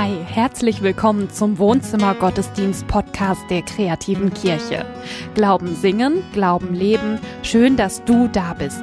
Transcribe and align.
Hi, 0.00 0.16
herzlich 0.24 0.80
willkommen 0.80 1.28
zum 1.28 1.58
Wohnzimmer 1.58 2.14
Gottesdienst 2.14 2.86
Podcast 2.86 3.40
der 3.50 3.62
kreativen 3.62 4.32
Kirche. 4.32 4.86
Glauben 5.34 5.74
singen, 5.74 6.22
Glauben 6.32 6.72
leben. 6.72 7.18
Schön, 7.42 7.76
dass 7.76 8.04
du 8.04 8.28
da 8.28 8.54
bist. 8.54 8.80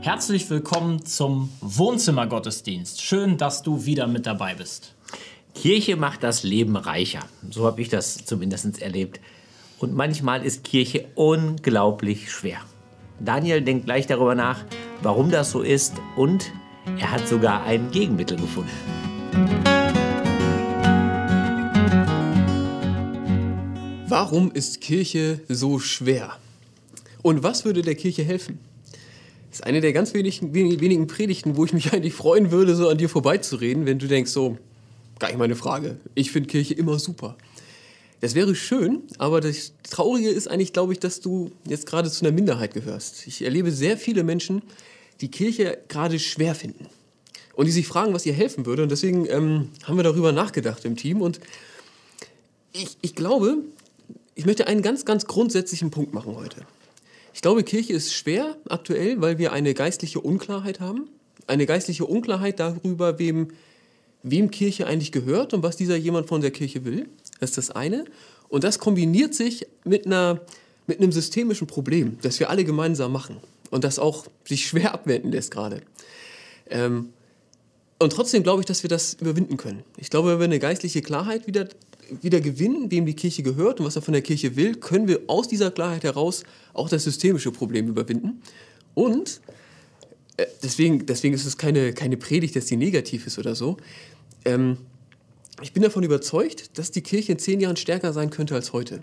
Herzlich 0.00 0.50
willkommen 0.50 1.06
zum 1.06 1.52
Wohnzimmer 1.60 2.26
Gottesdienst. 2.26 3.00
Schön, 3.00 3.36
dass 3.36 3.62
du 3.62 3.84
wieder 3.84 4.08
mit 4.08 4.26
dabei 4.26 4.56
bist. 4.56 4.92
Kirche 5.54 5.94
macht 5.94 6.24
das 6.24 6.42
Leben 6.42 6.74
reicher. 6.74 7.20
So 7.48 7.64
habe 7.64 7.80
ich 7.80 7.90
das 7.90 8.24
zumindest 8.24 8.82
erlebt. 8.82 9.20
Und 9.78 9.94
manchmal 9.94 10.44
ist 10.44 10.64
Kirche 10.64 11.06
unglaublich 11.14 12.32
schwer. 12.32 12.58
Daniel 13.20 13.62
denkt 13.62 13.84
gleich 13.84 14.08
darüber 14.08 14.34
nach, 14.34 14.64
warum 15.00 15.30
das 15.30 15.52
so 15.52 15.62
ist 15.62 15.94
und 16.16 16.50
er 16.96 17.10
hat 17.10 17.28
sogar 17.28 17.64
ein 17.64 17.90
Gegenmittel 17.90 18.38
gefunden. 18.38 18.70
Warum 24.08 24.50
ist 24.52 24.80
Kirche 24.80 25.40
so 25.48 25.78
schwer? 25.78 26.38
Und 27.22 27.42
was 27.42 27.64
würde 27.64 27.82
der 27.82 27.94
Kirche 27.94 28.22
helfen? 28.22 28.58
Das 29.50 29.60
ist 29.60 29.66
eine 29.66 29.80
der 29.80 29.92
ganz 29.92 30.14
wenigen, 30.14 30.54
wenigen 30.54 31.06
Predigten, 31.06 31.56
wo 31.56 31.64
ich 31.64 31.72
mich 31.72 31.92
eigentlich 31.92 32.14
freuen 32.14 32.50
würde, 32.50 32.74
so 32.74 32.88
an 32.88 32.98
dir 32.98 33.08
vorbeizureden, 33.08 33.86
wenn 33.86 33.98
du 33.98 34.06
denkst, 34.06 34.30
so, 34.30 34.56
gar 35.18 35.28
nicht 35.28 35.38
meine 35.38 35.56
Frage. 35.56 35.98
Ich 36.14 36.30
finde 36.30 36.48
Kirche 36.48 36.74
immer 36.74 36.98
super. 36.98 37.36
Das 38.20 38.34
wäre 38.34 38.54
schön, 38.54 39.02
aber 39.18 39.40
das 39.40 39.72
Traurige 39.88 40.28
ist 40.28 40.48
eigentlich, 40.48 40.72
glaube 40.72 40.92
ich, 40.92 40.98
dass 40.98 41.20
du 41.20 41.52
jetzt 41.66 41.86
gerade 41.86 42.10
zu 42.10 42.24
einer 42.24 42.34
Minderheit 42.34 42.74
gehörst. 42.74 43.26
Ich 43.26 43.42
erlebe 43.42 43.70
sehr 43.70 43.96
viele 43.96 44.24
Menschen, 44.24 44.62
die 45.20 45.30
Kirche 45.30 45.78
gerade 45.88 46.18
schwer 46.18 46.54
finden 46.54 46.86
und 47.54 47.66
die 47.66 47.72
sich 47.72 47.88
fragen, 47.88 48.14
was 48.14 48.24
ihr 48.24 48.32
helfen 48.32 48.66
würde. 48.66 48.84
Und 48.84 48.90
deswegen 48.90 49.26
ähm, 49.28 49.70
haben 49.82 49.96
wir 49.96 50.04
darüber 50.04 50.32
nachgedacht 50.32 50.84
im 50.84 50.96
Team. 50.96 51.20
Und 51.20 51.40
ich, 52.72 52.96
ich 53.00 53.14
glaube, 53.14 53.58
ich 54.34 54.46
möchte 54.46 54.68
einen 54.68 54.82
ganz, 54.82 55.04
ganz 55.04 55.26
grundsätzlichen 55.26 55.90
Punkt 55.90 56.14
machen 56.14 56.36
heute. 56.36 56.64
Ich 57.34 57.42
glaube, 57.42 57.64
Kirche 57.64 57.92
ist 57.92 58.14
schwer 58.14 58.56
aktuell, 58.68 59.20
weil 59.20 59.38
wir 59.38 59.52
eine 59.52 59.74
geistliche 59.74 60.20
Unklarheit 60.20 60.78
haben. 60.78 61.08
Eine 61.48 61.66
geistliche 61.66 62.04
Unklarheit 62.04 62.60
darüber, 62.60 63.18
wem, 63.18 63.48
wem 64.22 64.50
Kirche 64.50 64.86
eigentlich 64.86 65.12
gehört 65.12 65.52
und 65.54 65.62
was 65.64 65.76
dieser 65.76 65.96
jemand 65.96 66.28
von 66.28 66.40
der 66.40 66.50
Kirche 66.52 66.84
will. 66.84 67.08
Das 67.40 67.50
ist 67.50 67.58
das 67.58 67.70
eine. 67.70 68.04
Und 68.48 68.64
das 68.64 68.78
kombiniert 68.78 69.34
sich 69.34 69.66
mit, 69.84 70.06
einer, 70.06 70.40
mit 70.86 71.00
einem 71.00 71.10
systemischen 71.10 71.66
Problem, 71.66 72.18
das 72.22 72.38
wir 72.38 72.50
alle 72.50 72.64
gemeinsam 72.64 73.12
machen 73.12 73.38
und 73.70 73.84
das 73.84 73.98
auch 73.98 74.26
sich 74.44 74.66
schwer 74.66 74.94
abwenden 74.94 75.32
lässt 75.32 75.50
gerade. 75.50 75.82
Ähm, 76.70 77.10
und 77.98 78.12
trotzdem 78.12 78.42
glaube 78.42 78.60
ich, 78.60 78.66
dass 78.66 78.82
wir 78.82 78.88
das 78.88 79.14
überwinden 79.14 79.56
können. 79.56 79.82
Ich 79.96 80.10
glaube, 80.10 80.30
wenn 80.30 80.38
wir 80.38 80.44
eine 80.44 80.58
geistliche 80.58 81.02
Klarheit 81.02 81.46
wieder, 81.46 81.68
wieder 82.22 82.40
gewinnen, 82.40 82.90
wem 82.90 83.06
die 83.06 83.14
Kirche 83.14 83.42
gehört 83.42 83.80
und 83.80 83.86
was 83.86 83.96
er 83.96 84.02
von 84.02 84.12
der 84.12 84.22
Kirche 84.22 84.56
will, 84.56 84.76
können 84.76 85.08
wir 85.08 85.22
aus 85.26 85.48
dieser 85.48 85.70
Klarheit 85.70 86.04
heraus 86.04 86.44
auch 86.74 86.88
das 86.88 87.04
systemische 87.04 87.50
Problem 87.50 87.88
überwinden. 87.88 88.40
Und 88.94 89.40
äh, 90.36 90.46
deswegen, 90.62 91.06
deswegen 91.06 91.34
ist 91.34 91.44
es 91.44 91.56
keine, 91.56 91.92
keine 91.92 92.16
Predigt, 92.16 92.54
dass 92.56 92.66
die 92.66 92.76
negativ 92.76 93.26
ist 93.26 93.38
oder 93.38 93.54
so. 93.54 93.78
Ähm, 94.44 94.78
ich 95.60 95.72
bin 95.72 95.82
davon 95.82 96.04
überzeugt, 96.04 96.78
dass 96.78 96.92
die 96.92 97.02
Kirche 97.02 97.32
in 97.32 97.38
zehn 97.38 97.60
Jahren 97.60 97.76
stärker 97.76 98.12
sein 98.12 98.30
könnte 98.30 98.54
als 98.54 98.72
heute. 98.72 99.02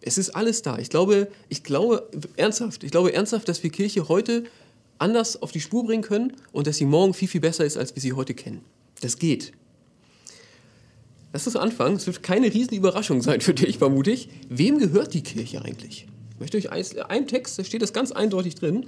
Es 0.00 0.18
ist 0.18 0.30
alles 0.30 0.62
da. 0.62 0.78
Ich 0.78 0.90
glaube, 0.90 1.28
ich 1.48 1.64
glaube 1.64 2.08
ernsthaft, 2.36 2.84
ich 2.84 2.90
glaube 2.90 3.12
ernsthaft, 3.12 3.48
dass 3.48 3.62
wir 3.62 3.70
Kirche 3.70 4.08
heute 4.08 4.44
anders 4.98 5.40
auf 5.42 5.52
die 5.52 5.60
Spur 5.60 5.84
bringen 5.84 6.02
können 6.02 6.34
und 6.52 6.66
dass 6.66 6.76
sie 6.76 6.84
morgen 6.84 7.14
viel, 7.14 7.28
viel 7.28 7.40
besser 7.40 7.64
ist, 7.64 7.76
als 7.76 7.94
wir 7.94 8.02
sie 8.02 8.12
heute 8.12 8.34
kennen. 8.34 8.62
Das 9.00 9.18
geht. 9.18 9.52
Lass 11.32 11.46
uns 11.46 11.56
anfangen. 11.56 11.96
Es 11.96 12.06
wird 12.06 12.22
keine 12.22 12.52
riesen 12.52 12.74
Überraschung 12.74 13.22
sein 13.22 13.40
für 13.40 13.54
dich, 13.54 13.78
vermute 13.78 14.10
ich. 14.10 14.28
Wem 14.48 14.78
gehört 14.78 15.14
die 15.14 15.22
Kirche 15.22 15.62
eigentlich? 15.62 16.06
Ich 16.32 16.40
möchte 16.40 16.56
euch 16.56 16.70
einen 16.70 17.26
Text, 17.26 17.58
da 17.58 17.64
steht 17.64 17.82
das 17.82 17.92
ganz 17.92 18.12
eindeutig 18.12 18.54
drin. 18.54 18.86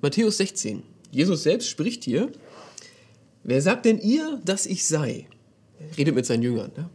Matthäus 0.00 0.36
16. 0.36 0.82
Jesus 1.10 1.42
selbst 1.42 1.68
spricht 1.68 2.04
hier. 2.04 2.30
Wer 3.42 3.62
sagt 3.62 3.86
denn 3.86 3.98
ihr, 3.98 4.40
dass 4.44 4.66
ich 4.66 4.86
sei? 4.86 5.26
Redet 5.96 6.14
mit 6.14 6.26
seinen 6.26 6.42
Jüngern. 6.42 6.72
Ne? 6.76 6.90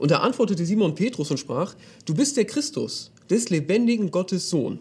Und 0.00 0.10
da 0.10 0.20
antwortete 0.20 0.64
Simon 0.64 0.94
Petrus 0.94 1.30
und 1.30 1.36
sprach, 1.36 1.74
du 2.06 2.14
bist 2.14 2.38
der 2.38 2.46
Christus, 2.46 3.12
des 3.28 3.50
lebendigen 3.50 4.10
Gottes 4.10 4.48
Sohn. 4.48 4.78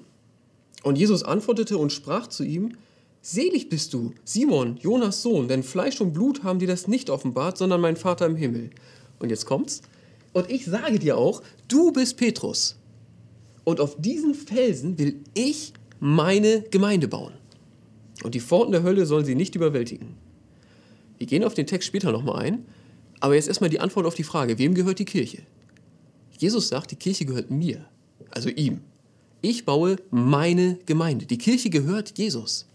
Und 0.81 0.97
Jesus 0.97 1.23
antwortete 1.23 1.77
und 1.77 1.91
sprach 1.91 2.27
zu 2.27 2.45
ihm, 2.45 2.77
Selig 3.21 3.67
bist 3.67 3.93
du, 3.93 4.13
Simon, 4.23 4.77
Jonas 4.77 5.21
Sohn, 5.21 5.49
denn 5.49 5.61
Fleisch 5.61 5.99
und 5.99 6.13
Blut 6.13 6.43
haben 6.43 6.59
dir 6.59 6.69
das 6.69 6.87
nicht 6.87 7.09
offenbart, 7.09 7.57
sondern 7.57 7.81
mein 7.81 7.97
Vater 7.97 8.27
im 8.27 8.37
Himmel. 8.37 8.69
Und 9.19 9.29
jetzt 9.29 9.45
kommt's. 9.45 9.81
Und 10.31 10.49
ich 10.49 10.65
sage 10.65 10.99
dir 10.99 11.17
auch, 11.17 11.43
du 11.67 11.91
bist 11.91 12.15
Petrus. 12.15 12.77
Und 13.65 13.81
auf 13.81 13.97
diesen 13.99 14.33
Felsen 14.33 14.97
will 14.97 15.19
ich 15.33 15.73
meine 15.99 16.61
Gemeinde 16.71 17.09
bauen. 17.09 17.33
Und 18.23 18.35
die 18.35 18.39
Pforten 18.39 18.71
der 18.71 18.83
Hölle 18.83 19.05
sollen 19.05 19.25
sie 19.25 19.35
nicht 19.35 19.53
überwältigen. 19.53 20.15
Wir 21.17 21.27
gehen 21.27 21.43
auf 21.43 21.55
den 21.55 21.67
Text 21.67 21.89
später 21.89 22.13
nochmal 22.13 22.39
ein, 22.45 22.65
aber 23.19 23.35
jetzt 23.35 23.47
erstmal 23.47 23.69
die 23.69 23.79
Antwort 23.79 24.05
auf 24.05 24.15
die 24.15 24.23
Frage, 24.23 24.57
wem 24.57 24.73
gehört 24.73 24.99
die 24.99 25.05
Kirche? 25.05 25.43
Jesus 26.37 26.69
sagt, 26.69 26.91
die 26.91 26.95
Kirche 26.95 27.25
gehört 27.25 27.51
mir, 27.51 27.85
also 28.31 28.49
ihm. 28.49 28.81
Ich 29.41 29.65
baue 29.65 29.97
meine 30.09 30.77
Gemeinde. 30.85 31.25
Die 31.25 31.37
Kirche 31.37 31.69
gehört 31.69 32.17
Jesus 32.17 32.67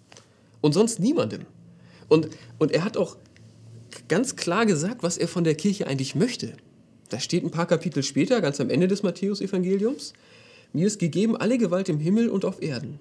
und 0.60 0.72
sonst 0.72 0.98
niemandem. 0.98 1.42
Und, 2.08 2.28
und 2.58 2.72
er 2.72 2.84
hat 2.84 2.96
auch 2.96 3.16
ganz 4.08 4.36
klar 4.36 4.66
gesagt, 4.66 5.02
was 5.02 5.18
er 5.18 5.28
von 5.28 5.44
der 5.44 5.54
Kirche 5.54 5.86
eigentlich 5.86 6.14
möchte. 6.14 6.54
Das 7.08 7.22
steht 7.22 7.44
ein 7.44 7.50
paar 7.50 7.66
Kapitel 7.66 8.02
später, 8.02 8.40
ganz 8.40 8.60
am 8.60 8.70
Ende 8.70 8.88
des 8.88 9.02
Matthäusevangeliums. 9.02 10.14
Mir 10.72 10.86
ist 10.86 10.98
gegeben 10.98 11.36
alle 11.36 11.58
Gewalt 11.58 11.88
im 11.88 12.00
Himmel 12.00 12.28
und 12.28 12.44
auf 12.44 12.62
Erden. 12.62 12.98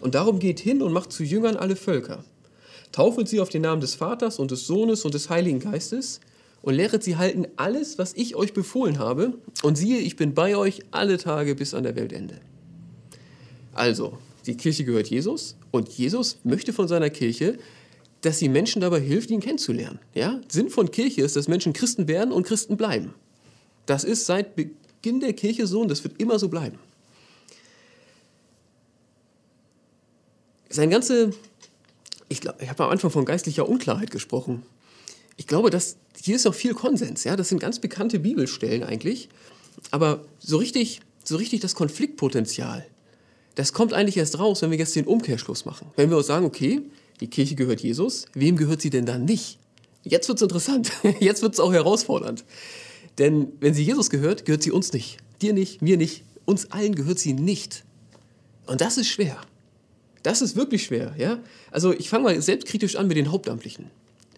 Und 0.00 0.14
darum 0.14 0.38
geht 0.38 0.60
hin 0.60 0.82
und 0.82 0.92
macht 0.92 1.10
zu 1.10 1.24
Jüngern 1.24 1.56
alle 1.56 1.76
Völker. 1.76 2.22
Taufet 2.92 3.28
sie 3.28 3.40
auf 3.40 3.48
den 3.48 3.62
Namen 3.62 3.80
des 3.80 3.94
Vaters 3.94 4.38
und 4.38 4.50
des 4.50 4.66
Sohnes 4.66 5.04
und 5.04 5.14
des 5.14 5.28
Heiligen 5.30 5.58
Geistes 5.58 6.20
und 6.66 6.74
lehret 6.74 7.04
sie 7.04 7.16
halten 7.16 7.46
alles, 7.54 7.96
was 7.96 8.12
ich 8.14 8.34
euch 8.34 8.52
befohlen 8.52 8.98
habe. 8.98 9.34
Und 9.62 9.78
siehe, 9.78 9.98
ich 10.00 10.16
bin 10.16 10.34
bei 10.34 10.56
euch 10.56 10.82
alle 10.90 11.16
Tage 11.16 11.54
bis 11.54 11.74
an 11.74 11.84
der 11.84 11.94
Weltende. 11.94 12.40
Also, 13.72 14.18
die 14.46 14.56
Kirche 14.56 14.84
gehört 14.84 15.06
Jesus 15.06 15.56
und 15.70 15.88
Jesus 15.88 16.38
möchte 16.42 16.72
von 16.72 16.88
seiner 16.88 17.08
Kirche, 17.08 17.56
dass 18.22 18.40
sie 18.40 18.48
Menschen 18.48 18.80
dabei 18.80 18.98
hilft, 18.98 19.30
ihn 19.30 19.38
kennenzulernen. 19.38 20.00
Ja? 20.12 20.40
Sinn 20.48 20.68
von 20.68 20.90
Kirche 20.90 21.22
ist, 21.22 21.36
dass 21.36 21.46
Menschen 21.46 21.72
Christen 21.72 22.08
werden 22.08 22.32
und 22.32 22.44
Christen 22.44 22.76
bleiben. 22.76 23.14
Das 23.86 24.02
ist 24.02 24.26
seit 24.26 24.56
Beginn 24.56 25.20
der 25.20 25.34
Kirche 25.34 25.68
so 25.68 25.82
und 25.82 25.88
das 25.88 26.02
wird 26.02 26.20
immer 26.20 26.40
so 26.40 26.48
bleiben. 26.48 26.80
Sein 30.68 30.90
ganze, 30.90 31.30
ich, 32.28 32.40
glaub, 32.40 32.60
ich 32.60 32.68
habe 32.68 32.82
am 32.82 32.90
Anfang 32.90 33.12
von 33.12 33.24
geistlicher 33.24 33.68
Unklarheit 33.68 34.10
gesprochen. 34.10 34.64
Ich 35.36 35.46
glaube, 35.46 35.70
dass 35.70 35.96
hier 36.20 36.36
ist 36.36 36.44
noch 36.44 36.54
viel 36.54 36.74
Konsens. 36.74 37.24
Ja? 37.24 37.36
Das 37.36 37.48
sind 37.48 37.60
ganz 37.60 37.78
bekannte 37.78 38.18
Bibelstellen 38.18 38.82
eigentlich. 38.82 39.28
Aber 39.90 40.24
so 40.38 40.56
richtig, 40.56 41.00
so 41.24 41.36
richtig 41.36 41.60
das 41.60 41.74
Konfliktpotenzial, 41.74 42.86
das 43.54 43.72
kommt 43.72 43.92
eigentlich 43.92 44.16
erst 44.16 44.38
raus, 44.38 44.62
wenn 44.62 44.70
wir 44.70 44.78
jetzt 44.78 44.96
den 44.96 45.06
Umkehrschluss 45.06 45.64
machen. 45.64 45.88
Wenn 45.96 46.10
wir 46.10 46.18
uns 46.18 46.26
sagen, 46.26 46.44
okay, 46.44 46.82
die 47.20 47.28
Kirche 47.28 47.54
gehört 47.54 47.80
Jesus, 47.80 48.26
wem 48.34 48.56
gehört 48.56 48.82
sie 48.82 48.90
denn 48.90 49.06
dann 49.06 49.24
nicht? 49.24 49.58
Jetzt 50.02 50.28
wird 50.28 50.38
es 50.38 50.42
interessant, 50.42 50.92
jetzt 51.20 51.42
wird 51.42 51.54
es 51.54 51.60
auch 51.60 51.72
herausfordernd. 51.72 52.44
Denn 53.18 53.48
wenn 53.60 53.72
sie 53.72 53.82
Jesus 53.82 54.10
gehört, 54.10 54.44
gehört 54.44 54.62
sie 54.62 54.70
uns 54.70 54.92
nicht. 54.92 55.18
Dir 55.40 55.52
nicht, 55.52 55.80
mir 55.80 55.96
nicht, 55.96 56.24
uns 56.44 56.70
allen 56.70 56.94
gehört 56.94 57.18
sie 57.18 57.32
nicht. 57.32 57.84
Und 58.66 58.80
das 58.80 58.98
ist 58.98 59.08
schwer. 59.08 59.38
Das 60.22 60.42
ist 60.42 60.56
wirklich 60.56 60.84
schwer, 60.84 61.14
ja? 61.16 61.38
Also 61.70 61.92
ich 61.92 62.08
fange 62.08 62.24
mal 62.24 62.42
selbstkritisch 62.42 62.96
an 62.96 63.06
mit 63.06 63.16
den 63.16 63.30
Hauptamtlichen. 63.30 63.90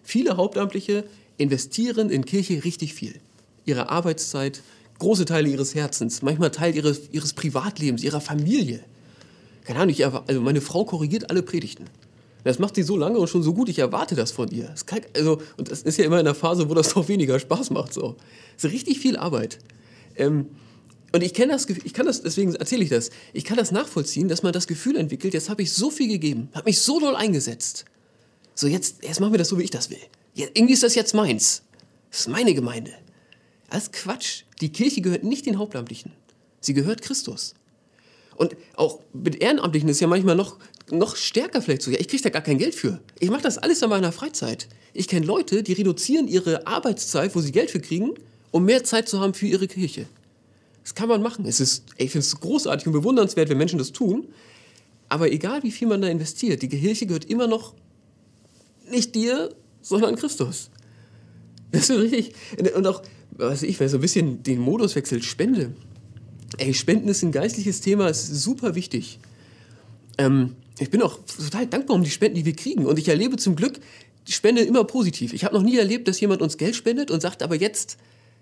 Viele 0.09 0.37
Hauptamtliche 0.37 1.03
investieren 1.37 2.09
in 2.09 2.25
Kirche 2.25 2.63
richtig 2.63 2.93
viel. 2.93 3.15
Ihre 3.65 3.89
Arbeitszeit, 3.89 4.61
große 4.97 5.25
Teile 5.25 5.49
ihres 5.49 5.75
Herzens, 5.75 6.21
manchmal 6.21 6.51
Teil 6.51 6.75
ihres, 6.75 7.09
ihres 7.11 7.33
Privatlebens, 7.33 8.03
ihrer 8.03 8.21
Familie 8.21 8.83
keine 9.69 9.81
Ahnung, 9.81 9.91
ich 9.91 10.03
also 10.03 10.41
meine 10.41 10.61
Frau 10.61 10.83
korrigiert 10.83 11.29
alle 11.29 11.43
Predigten. 11.43 11.85
Das 12.43 12.57
macht 12.57 12.73
sie 12.73 12.81
so 12.81 12.97
lange 12.97 13.19
und 13.19 13.27
schon 13.27 13.43
so 13.43 13.53
gut, 13.53 13.69
ich 13.69 13.77
erwarte 13.77 14.15
das 14.15 14.31
von 14.31 14.49
ihr. 14.49 14.65
Das 14.65 14.87
kann, 14.87 15.01
also, 15.15 15.43
und 15.57 15.69
das 15.69 15.83
ist 15.83 15.99
ja 15.99 16.05
immer 16.05 16.17
in 16.17 16.25
der 16.25 16.33
Phase, 16.33 16.67
wo 16.71 16.73
das 16.73 16.89
doch 16.95 17.07
weniger 17.07 17.39
Spaß 17.39 17.69
macht. 17.69 17.93
So. 17.93 18.15
Das 18.55 18.63
ist 18.63 18.71
richtig 18.71 18.97
viel 18.97 19.15
Arbeit. 19.15 19.59
Ähm, 20.15 20.47
und 21.13 21.21
ich 21.21 21.33
das, 21.33 21.69
ich 21.69 21.93
kann 21.93 22.07
das, 22.07 22.23
deswegen 22.23 22.55
erzähle 22.55 22.83
ich 22.83 22.89
das, 22.89 23.11
ich 23.31 23.43
kann 23.43 23.57
das 23.57 23.71
nachvollziehen, 23.71 24.27
dass 24.27 24.41
man 24.41 24.53
das 24.53 24.65
Gefühl 24.65 24.95
entwickelt, 24.95 25.35
jetzt 25.35 25.51
habe 25.51 25.61
ich 25.61 25.71
so 25.71 25.91
viel 25.91 26.07
gegeben, 26.07 26.49
habe 26.53 26.67
mich 26.67 26.81
so 26.81 26.99
doll 26.99 27.15
eingesetzt. 27.15 27.85
So, 28.59 28.67
jetzt, 28.67 29.05
jetzt 29.05 29.21
machen 29.21 29.31
wir 29.31 29.37
das 29.37 29.47
so, 29.47 29.57
wie 29.57 29.63
ich 29.63 29.69
das 29.69 29.89
will. 29.89 30.01
Jetzt, 30.33 30.51
irgendwie 30.53 30.73
ist 30.73 30.83
das 30.83 30.93
jetzt 30.93 31.13
meins. 31.13 31.61
Das 32.11 32.19
ist 32.19 32.27
meine 32.27 32.53
Gemeinde. 32.53 32.91
Das 33.69 33.83
ist 33.83 33.93
Quatsch. 33.93 34.43
Die 34.59 34.69
Kirche 34.69 34.99
gehört 34.99 35.23
nicht 35.23 35.45
den 35.45 35.57
Hauptamtlichen. 35.57 36.11
Sie 36.59 36.73
gehört 36.73 37.01
Christus. 37.01 37.53
Und 38.35 38.57
auch 38.75 38.99
mit 39.13 39.41
Ehrenamtlichen 39.41 39.87
ist 39.87 40.01
ja 40.01 40.07
manchmal 40.07 40.35
noch, 40.35 40.57
noch 40.91 41.15
stärker 41.15 41.61
vielleicht 41.61 41.83
so. 41.83 41.91
Ja, 41.91 42.01
ich 42.01 42.09
kriege 42.09 42.21
da 42.21 42.27
gar 42.31 42.41
kein 42.41 42.57
Geld 42.57 42.75
für. 42.75 42.99
Ich 43.21 43.29
mache 43.29 43.43
das 43.43 43.57
alles 43.57 43.81
in 43.81 43.89
meiner 43.89 44.11
Freizeit. 44.11 44.67
Ich 44.91 45.07
kenne 45.07 45.25
Leute, 45.25 45.63
die 45.63 45.71
reduzieren 45.71 46.27
ihre 46.27 46.67
Arbeitszeit, 46.67 47.33
wo 47.37 47.39
sie 47.39 47.53
Geld 47.53 47.71
für 47.71 47.79
kriegen, 47.79 48.15
um 48.51 48.65
mehr 48.65 48.83
Zeit 48.83 49.07
zu 49.07 49.21
haben 49.21 49.33
für 49.33 49.45
ihre 49.45 49.69
Kirche. 49.69 50.05
Das 50.83 50.95
kann 50.95 51.07
man 51.07 51.21
machen. 51.21 51.45
Es 51.45 51.61
ist, 51.61 51.85
ich 51.95 52.11
finde 52.11 52.25
es 52.25 52.37
großartig 52.37 52.87
und 52.87 52.91
bewundernswert, 52.91 53.47
wenn 53.47 53.57
Menschen 53.57 53.79
das 53.79 53.93
tun. 53.93 54.27
Aber 55.07 55.31
egal, 55.31 55.63
wie 55.63 55.71
viel 55.71 55.87
man 55.87 56.01
da 56.01 56.09
investiert, 56.09 56.61
die 56.61 56.67
Kirche 56.67 57.05
gehört 57.05 57.23
immer 57.23 57.47
noch 57.47 57.73
nicht 58.91 59.15
dir, 59.15 59.53
sondern 59.81 60.15
Christus. 60.15 60.69
Das 61.71 61.89
ist 61.89 61.99
richtig. 61.99 62.33
Und 62.75 62.87
auch, 62.87 63.01
was 63.31 63.63
ich, 63.63 63.79
wenn 63.79 63.89
so 63.89 63.97
ein 63.97 64.01
bisschen 64.01 64.43
den 64.43 64.59
Modus 64.59 64.95
wechselt, 64.95 65.23
Spende. 65.23 65.71
Ey, 66.57 66.73
Spenden 66.73 67.09
ist 67.09 67.23
ein 67.23 67.31
geistliches 67.31 67.81
Thema, 67.81 68.07
ist 68.07 68.27
super 68.27 68.75
wichtig. 68.75 69.19
Ähm, 70.17 70.55
ich 70.79 70.89
bin 70.89 71.01
auch 71.01 71.19
total 71.25 71.67
dankbar 71.67 71.95
um 71.95 72.03
die 72.03 72.09
Spenden, 72.09 72.35
die 72.35 72.45
wir 72.45 72.55
kriegen. 72.55 72.85
Und 72.85 72.97
ich 72.97 73.07
erlebe 73.07 73.37
zum 73.37 73.55
Glück 73.55 73.79
die 74.27 74.31
Spende 74.31 74.61
immer 74.61 74.83
positiv. 74.83 75.33
Ich 75.33 75.43
habe 75.43 75.55
noch 75.55 75.63
nie 75.63 75.77
erlebt, 75.77 76.07
dass 76.07 76.19
jemand 76.19 76.41
uns 76.41 76.57
Geld 76.57 76.75
spendet 76.75 77.11
und 77.11 77.21
sagt, 77.21 77.43
aber 77.43 77.55
jetzt, 77.55 77.97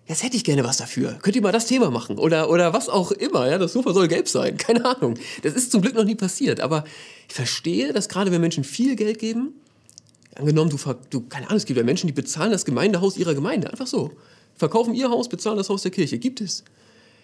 jetzt 0.06 0.24
hätte 0.24 0.38
ich 0.38 0.44
gerne 0.44 0.64
was 0.64 0.78
dafür. 0.78 1.18
Könnt 1.22 1.36
ihr 1.36 1.42
mal 1.42 1.52
das 1.52 1.66
Thema 1.66 1.92
machen? 1.92 2.18
Oder, 2.18 2.50
oder 2.50 2.74
was 2.74 2.90
auch 2.90 3.12
immer. 3.12 3.50
Ja, 3.50 3.58
das 3.58 3.74
Sofa 3.74 3.94
soll 3.94 4.08
gelb 4.08 4.28
sein. 4.28 4.58
Keine 4.58 4.86
Ahnung. 4.86 5.16
Das 5.44 5.54
ist 5.54 5.72
zum 5.72 5.82
Glück 5.82 5.96
noch 5.96 6.06
nie 6.06 6.16
passiert. 6.16 6.60
Aber 6.60 6.84
ich 7.28 7.36
verstehe, 7.36 7.94
dass 7.94 8.10
gerade 8.10 8.32
wenn 8.32 8.42
Menschen 8.42 8.64
viel 8.64 8.96
Geld 8.96 9.20
geben, 9.20 9.54
angenommen, 10.38 10.70
du, 10.70 10.78
du 11.10 11.22
keine 11.28 11.48
Ahnung, 11.48 11.58
es 11.58 11.66
gibt 11.66 11.78
ja 11.78 11.84
Menschen, 11.84 12.08
die 12.08 12.14
bezahlen 12.14 12.52
das 12.52 12.66
Gemeindehaus 12.66 13.18
ihrer 13.18 13.34
Gemeinde. 13.34 13.70
Einfach 13.70 13.88
so. 13.88 14.12
Verkaufen 14.56 14.94
ihr 14.94 15.10
Haus, 15.10 15.30
bezahlen 15.30 15.58
das 15.58 15.70
Haus 15.70 15.84
der 15.84 15.92
Kirche. 15.92 16.18
Gibt 16.18 16.42
es. 16.42 16.64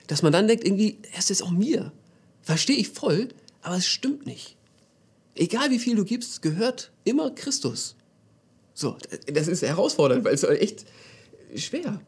Dass 0.07 0.21
man 0.21 0.33
dann 0.33 0.47
denkt, 0.47 0.65
irgendwie, 0.65 0.97
es 1.17 1.29
ist 1.29 1.41
auch 1.41 1.51
mir. 1.51 1.91
Verstehe 2.41 2.75
ich 2.75 2.89
voll, 2.89 3.29
aber 3.61 3.77
es 3.77 3.87
stimmt 3.87 4.25
nicht. 4.25 4.55
Egal 5.35 5.71
wie 5.71 5.79
viel 5.79 5.95
du 5.95 6.05
gibst, 6.05 6.41
gehört 6.41 6.91
immer 7.05 7.31
Christus. 7.31 7.95
So, 8.73 8.97
das 9.31 9.47
ist 9.47 9.61
herausfordernd, 9.61 10.23
weil 10.25 10.33
es 10.33 10.43
echt 10.43 10.85
schwer. 11.55 12.01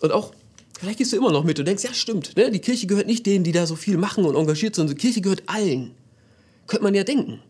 Und 0.00 0.12
auch, 0.12 0.32
vielleicht 0.78 0.98
gehst 0.98 1.12
du 1.12 1.16
immer 1.16 1.32
noch 1.32 1.44
mit 1.44 1.58
und 1.58 1.66
denkst, 1.66 1.84
ja, 1.84 1.94
stimmt, 1.94 2.36
ne? 2.36 2.50
die 2.50 2.60
Kirche 2.60 2.86
gehört 2.86 3.06
nicht 3.06 3.26
denen, 3.26 3.44
die 3.44 3.52
da 3.52 3.66
so 3.66 3.76
viel 3.76 3.96
machen 3.96 4.24
und 4.24 4.36
engagiert 4.36 4.74
sind, 4.74 4.90
die 4.90 4.94
Kirche 4.94 5.20
gehört 5.20 5.42
allen. 5.46 5.92
Könnte 6.66 6.84
man 6.84 6.94
ja 6.94 7.04
denken. 7.04 7.40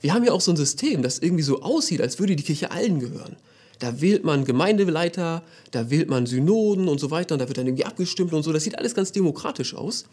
Wir 0.00 0.14
haben 0.14 0.24
ja 0.24 0.32
auch 0.32 0.40
so 0.40 0.50
ein 0.50 0.56
System, 0.56 1.02
das 1.02 1.18
irgendwie 1.18 1.42
so 1.42 1.62
aussieht, 1.62 2.00
als 2.00 2.18
würde 2.18 2.36
die 2.36 2.42
Kirche 2.42 2.70
allen 2.70 3.00
gehören. 3.00 3.36
Da 3.78 4.00
wählt 4.00 4.24
man 4.24 4.44
Gemeindeleiter, 4.44 5.42
da 5.70 5.90
wählt 5.90 6.08
man 6.08 6.26
Synoden 6.26 6.88
und 6.88 7.00
so 7.00 7.10
weiter 7.10 7.34
und 7.34 7.38
da 7.38 7.48
wird 7.48 7.58
dann 7.58 7.66
irgendwie 7.66 7.86
abgestimmt 7.86 8.32
und 8.32 8.42
so. 8.42 8.52
Das 8.52 8.64
sieht 8.64 8.78
alles 8.78 8.94
ganz 8.94 9.12
demokratisch 9.12 9.74
aus. 9.74 10.04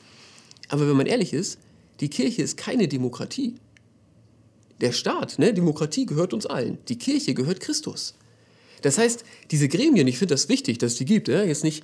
Aber 0.69 0.87
wenn 0.87 0.95
man 0.97 1.05
ehrlich 1.05 1.33
ist, 1.33 1.59
die 1.99 2.09
Kirche 2.09 2.41
ist 2.41 2.57
keine 2.57 2.87
Demokratie. 2.87 3.55
Der 4.79 4.91
Staat, 4.91 5.39
ne, 5.39 5.53
Demokratie 5.53 6.05
gehört 6.05 6.33
uns 6.33 6.45
allen. 6.45 6.77
Die 6.87 6.97
Kirche 6.97 7.33
gehört 7.33 7.59
Christus. 7.59 8.13
Das 8.83 8.97
heißt, 8.97 9.25
diese 9.51 9.67
Gremien, 9.67 10.07
ich 10.07 10.17
finde 10.17 10.35
das 10.35 10.49
wichtig, 10.49 10.77
dass 10.77 10.93
es 10.93 10.97
die 10.97 11.05
gibt, 11.05 11.27
ja, 11.27 11.43
jetzt 11.43 11.63
nicht, 11.63 11.83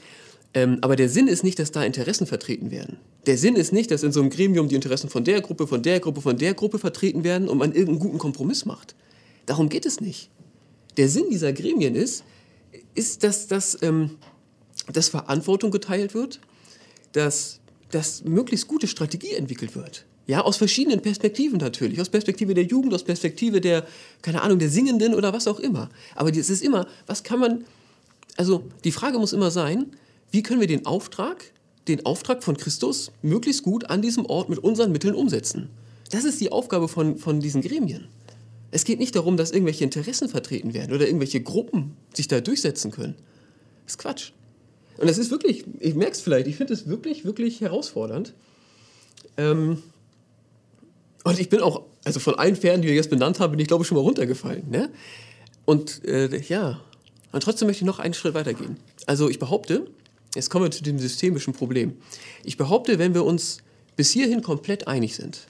ähm, 0.53 0.77
aber 0.81 0.95
der 0.95 1.09
Sinn 1.09 1.27
ist 1.27 1.43
nicht, 1.43 1.57
dass 1.59 1.71
da 1.71 1.83
Interessen 1.83 2.27
vertreten 2.27 2.69
werden. 2.69 2.97
Der 3.25 3.37
Sinn 3.37 3.55
ist 3.55 3.73
nicht, 3.73 3.89
dass 3.89 4.03
in 4.03 4.11
so 4.11 4.21
einem 4.21 4.29
Gremium 4.29 4.67
die 4.67 4.75
Interessen 4.75 5.09
von 5.09 5.23
der 5.23 5.41
Gruppe, 5.41 5.65
von 5.65 5.81
der 5.81 5.99
Gruppe, 5.99 6.21
von 6.21 6.37
der 6.37 6.53
Gruppe 6.53 6.77
vertreten 6.77 7.23
werden 7.23 7.47
und 7.47 7.57
man 7.57 7.71
irgendeinen 7.71 7.99
guten 7.99 8.17
Kompromiss 8.19 8.65
macht. 8.65 8.95
Darum 9.45 9.69
geht 9.69 9.85
es 9.85 9.99
nicht. 9.99 10.29
Der 10.97 11.09
Sinn 11.09 11.25
dieser 11.31 11.53
Gremien 11.53 11.95
ist, 11.95 12.23
ist 12.93 13.23
dass, 13.23 13.47
dass, 13.47 13.81
ähm, 13.81 14.11
dass 14.91 15.09
Verantwortung 15.09 15.71
geteilt 15.71 16.13
wird, 16.13 16.39
dass, 17.13 17.59
dass 17.89 18.23
möglichst 18.23 18.67
gute 18.67 18.87
Strategie 18.87 19.33
entwickelt 19.33 19.75
wird. 19.75 20.05
Ja, 20.25 20.41
aus 20.41 20.57
verschiedenen 20.57 21.01
Perspektiven 21.01 21.57
natürlich. 21.57 21.99
Aus 21.99 22.09
Perspektive 22.09 22.53
der 22.53 22.63
Jugend, 22.63 22.93
aus 22.93 23.03
Perspektive 23.03 23.59
der, 23.59 23.85
keine 24.21 24.41
Ahnung, 24.41 24.59
der 24.59 24.69
Singenden 24.69 25.15
oder 25.15 25.33
was 25.33 25.47
auch 25.47 25.59
immer. 25.59 25.89
Aber 26.15 26.29
es 26.29 26.49
ist 26.49 26.63
immer, 26.63 26.87
was 27.07 27.23
kann 27.23 27.39
man, 27.39 27.65
also 28.37 28.63
die 28.83 28.91
Frage 28.91 29.17
muss 29.19 29.33
immer 29.33 29.51
sein, 29.51 29.87
wie 30.33 30.41
können 30.41 30.59
wir 30.59 30.67
den 30.67 30.87
Auftrag, 30.87 31.45
den 31.87 32.07
Auftrag 32.07 32.43
von 32.43 32.57
Christus 32.57 33.11
möglichst 33.21 33.61
gut 33.61 33.91
an 33.91 34.01
diesem 34.01 34.25
Ort 34.25 34.49
mit 34.49 34.57
unseren 34.57 34.91
Mitteln 34.91 35.13
umsetzen? 35.13 35.69
Das 36.09 36.23
ist 36.23 36.41
die 36.41 36.51
Aufgabe 36.51 36.87
von, 36.87 37.19
von 37.19 37.39
diesen 37.39 37.61
Gremien. 37.61 38.07
Es 38.71 38.83
geht 38.83 38.97
nicht 38.97 39.15
darum, 39.15 39.37
dass 39.37 39.51
irgendwelche 39.51 39.83
Interessen 39.83 40.27
vertreten 40.29 40.73
werden 40.73 40.91
oder 40.91 41.05
irgendwelche 41.05 41.39
Gruppen 41.39 41.95
sich 42.15 42.27
da 42.27 42.41
durchsetzen 42.41 42.89
können. 42.89 43.13
Das 43.85 43.93
ist 43.93 43.97
Quatsch. 43.99 44.31
Und 44.97 45.07
das 45.07 45.19
ist 45.19 45.29
wirklich, 45.29 45.65
ich 45.79 45.93
merke 45.93 46.13
es 46.13 46.21
vielleicht, 46.21 46.47
ich 46.47 46.55
finde 46.55 46.73
es 46.73 46.87
wirklich, 46.87 47.25
wirklich 47.25 47.61
herausfordernd. 47.61 48.33
Ähm, 49.37 49.83
und 51.23 51.39
ich 51.39 51.49
bin 51.49 51.61
auch, 51.61 51.83
also 52.05 52.19
von 52.19 52.33
allen 52.39 52.55
Pferden, 52.55 52.81
die 52.81 52.87
wir 52.87 52.95
jetzt 52.95 53.11
benannt 53.11 53.39
haben, 53.39 53.51
bin 53.51 53.59
ich 53.59 53.67
glaube 53.67 53.83
ich 53.83 53.87
schon 53.87 53.97
mal 53.97 54.01
runtergefallen. 54.01 54.67
Ne? 54.67 54.89
Und 55.65 56.03
äh, 56.05 56.41
ja, 56.41 56.81
und 57.31 57.43
trotzdem 57.43 57.67
möchte 57.67 57.83
ich 57.83 57.87
noch 57.87 57.99
einen 57.99 58.15
Schritt 58.15 58.33
weitergehen. 58.33 58.77
Also 59.05 59.29
ich 59.29 59.37
behaupte, 59.37 59.85
jetzt 60.35 60.49
kommen 60.49 60.65
wir 60.65 60.71
zu 60.71 60.83
dem 60.83 60.99
systemischen 60.99 61.53
Problem. 61.53 61.93
Ich 62.43 62.57
behaupte, 62.57 62.99
wenn 62.99 63.13
wir 63.13 63.23
uns 63.23 63.57
bis 63.95 64.11
hierhin 64.11 64.41
komplett 64.41 64.87
einig 64.87 65.15
sind, 65.15 65.47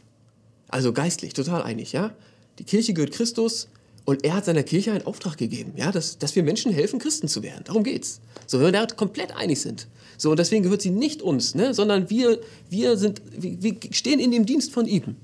also 0.69 0.93
geistlich 0.93 1.33
total 1.33 1.63
einig, 1.63 1.91
ja, 1.91 2.15
die 2.59 2.63
Kirche 2.63 2.93
gehört 2.93 3.13
Christus 3.13 3.67
und 4.05 4.23
er 4.25 4.35
hat 4.35 4.45
seiner 4.45 4.63
Kirche 4.63 4.91
einen 4.91 5.05
Auftrag 5.05 5.37
gegeben, 5.37 5.73
ja, 5.75 5.91
dass, 5.91 6.17
dass 6.17 6.35
wir 6.35 6.43
Menschen 6.43 6.71
helfen, 6.71 6.99
Christen 6.99 7.27
zu 7.27 7.41
werden. 7.41 7.63
Darum 7.63 7.83
geht's. 7.83 8.19
So, 8.47 8.59
wenn 8.59 8.65
wir 8.65 8.71
da 8.71 8.85
komplett 8.85 9.35
einig 9.35 9.61
sind. 9.61 9.87
So, 10.17 10.31
und 10.31 10.39
deswegen 10.39 10.63
gehört 10.63 10.81
sie 10.81 10.89
nicht 10.89 11.21
uns, 11.21 11.55
ne, 11.55 11.73
sondern 11.73 12.09
wir, 12.09 12.39
wir, 12.69 12.97
sind, 12.97 13.21
wir, 13.31 13.61
wir 13.61 13.77
stehen 13.91 14.19
in 14.19 14.31
dem 14.31 14.45
Dienst 14.45 14.71
von 14.71 14.85
ihm. 14.85 15.15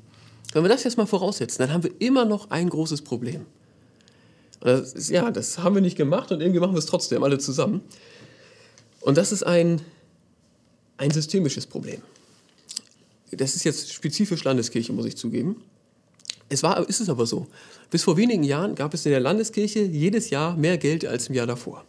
Wenn 0.54 0.64
wir 0.64 0.70
das 0.70 0.84
jetzt 0.84 0.98
mal 0.98 1.06
voraussetzen, 1.06 1.62
dann 1.62 1.74
haben 1.74 1.84
wir 1.84 1.92
immer 2.00 2.26
noch 2.26 2.50
ein 2.50 2.70
großes 2.70 3.04
Problem. 3.04 3.46
Das 4.62 4.94
ist, 4.94 5.10
ja, 5.10 5.32
das 5.32 5.60
haben 5.60 5.76
wir 5.76 5.82
nicht 5.82 5.96
gemacht 5.96 6.32
und 6.32 6.42
irgendwie 6.42 6.60
machen 6.60 6.74
wir 6.74 6.80
es 6.80 6.86
trotzdem 6.86 7.24
alle 7.24 7.38
zusammen. 7.38 7.82
Und 9.02 9.18
das 9.18 9.32
ist 9.32 9.44
ein, 9.44 9.82
ein 10.98 11.12
systemisches 11.12 11.66
Problem. 11.66 12.02
Das 13.32 13.56
ist 13.56 13.64
jetzt 13.64 13.94
spezifisch 13.94 14.44
Landeskirche, 14.44 14.92
muss 14.92 15.06
ich 15.06 15.16
zugeben. 15.16 15.62
Es 16.50 16.64
war, 16.64 16.88
ist 16.90 17.00
es 17.00 17.10
aber 17.10 17.26
so. 17.26 17.48
Bis 17.92 18.04
vor 18.04 18.18
wenigen 18.18 18.44
Jahren 18.44 18.76
gab 18.76 18.94
es 18.94 19.06
in 19.06 19.12
der 19.12 19.20
Landeskirche 19.20 19.82
jedes 19.82 20.32
Jahr 20.32 20.58
mehr 20.58 20.78
Geld 20.78 21.06
als 21.06 21.28
im 21.28 21.36
Jahr 21.36 21.48
davor. 21.48 21.86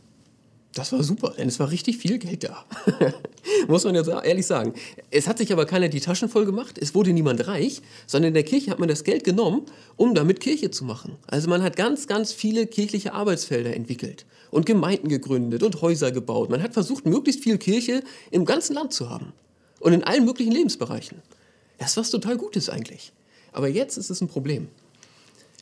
Das 0.74 0.92
war 0.92 1.02
super, 1.02 1.34
denn 1.36 1.48
es 1.48 1.58
war 1.58 1.70
richtig 1.70 1.96
viel 1.96 2.18
Geld 2.18 2.44
da. 2.44 2.64
Muss 3.68 3.84
man 3.84 3.96
ja 3.96 4.22
ehrlich 4.22 4.46
sagen. 4.46 4.74
Es 5.10 5.26
hat 5.26 5.38
sich 5.38 5.52
aber 5.52 5.66
keiner 5.66 5.88
die 5.88 5.98
Taschen 5.98 6.28
voll 6.28 6.46
gemacht, 6.46 6.78
es 6.78 6.94
wurde 6.94 7.12
niemand 7.12 7.46
reich, 7.48 7.82
sondern 8.06 8.28
in 8.28 8.34
der 8.34 8.44
Kirche 8.44 8.70
hat 8.70 8.78
man 8.78 8.88
das 8.88 9.02
Geld 9.02 9.24
genommen, 9.24 9.62
um 9.96 10.14
damit 10.14 10.38
Kirche 10.38 10.70
zu 10.70 10.84
machen. 10.84 11.16
Also 11.26 11.48
man 11.48 11.62
hat 11.62 11.74
ganz, 11.76 12.06
ganz 12.06 12.32
viele 12.32 12.68
kirchliche 12.68 13.14
Arbeitsfelder 13.14 13.74
entwickelt 13.74 14.26
und 14.52 14.64
Gemeinden 14.64 15.08
gegründet 15.08 15.64
und 15.64 15.82
Häuser 15.82 16.12
gebaut. 16.12 16.50
Man 16.50 16.62
hat 16.62 16.72
versucht, 16.72 17.04
möglichst 17.04 17.42
viel 17.42 17.58
Kirche 17.58 18.04
im 18.30 18.44
ganzen 18.44 18.74
Land 18.74 18.92
zu 18.92 19.10
haben 19.10 19.32
und 19.80 19.92
in 19.92 20.04
allen 20.04 20.24
möglichen 20.24 20.52
Lebensbereichen. 20.52 21.20
Das 21.78 21.90
ist 21.90 21.96
was 21.96 22.10
total 22.10 22.36
Gutes 22.36 22.68
eigentlich. 22.68 23.12
Aber 23.52 23.66
jetzt 23.66 23.96
ist 23.96 24.10
es 24.10 24.20
ein 24.20 24.28
Problem. 24.28 24.68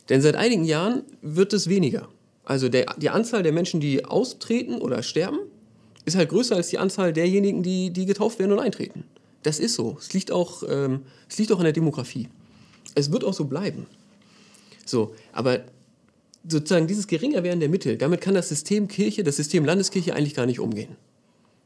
Denn 0.09 0.21
seit 0.21 0.35
einigen 0.35 0.65
Jahren 0.65 1.03
wird 1.21 1.53
es 1.53 1.67
weniger. 1.67 2.09
Also 2.49 2.67
der, 2.67 2.87
die 2.97 3.11
Anzahl 3.11 3.43
der 3.43 3.51
Menschen, 3.51 3.79
die 3.79 4.05
austreten 4.05 4.81
oder 4.81 5.03
sterben, 5.03 5.37
ist 6.05 6.17
halt 6.17 6.29
größer 6.29 6.55
als 6.55 6.69
die 6.69 6.79
Anzahl 6.79 7.13
derjenigen, 7.13 7.61
die, 7.61 7.91
die 7.91 8.07
getauft 8.07 8.39
werden 8.39 8.51
und 8.51 8.59
eintreten. 8.59 9.03
Das 9.43 9.59
ist 9.59 9.75
so. 9.75 9.97
Es 9.99 10.13
liegt, 10.13 10.31
auch, 10.31 10.63
ähm, 10.67 11.01
es 11.29 11.37
liegt 11.37 11.51
auch 11.51 11.59
an 11.59 11.65
der 11.65 11.73
Demografie. 11.73 12.27
Es 12.95 13.11
wird 13.11 13.23
auch 13.23 13.35
so 13.35 13.45
bleiben. 13.45 13.85
So, 14.83 15.13
aber 15.31 15.59
sozusagen 16.43 16.87
dieses 16.87 17.05
geringer 17.05 17.43
werden 17.43 17.59
der 17.59 17.69
Mittel, 17.69 17.97
damit 17.97 18.19
kann 18.19 18.33
das 18.33 18.49
System 18.49 18.87
Kirche, 18.87 19.21
das 19.23 19.35
System 19.35 19.63
Landeskirche 19.63 20.15
eigentlich 20.15 20.33
gar 20.33 20.47
nicht 20.47 20.59
umgehen. 20.59 20.95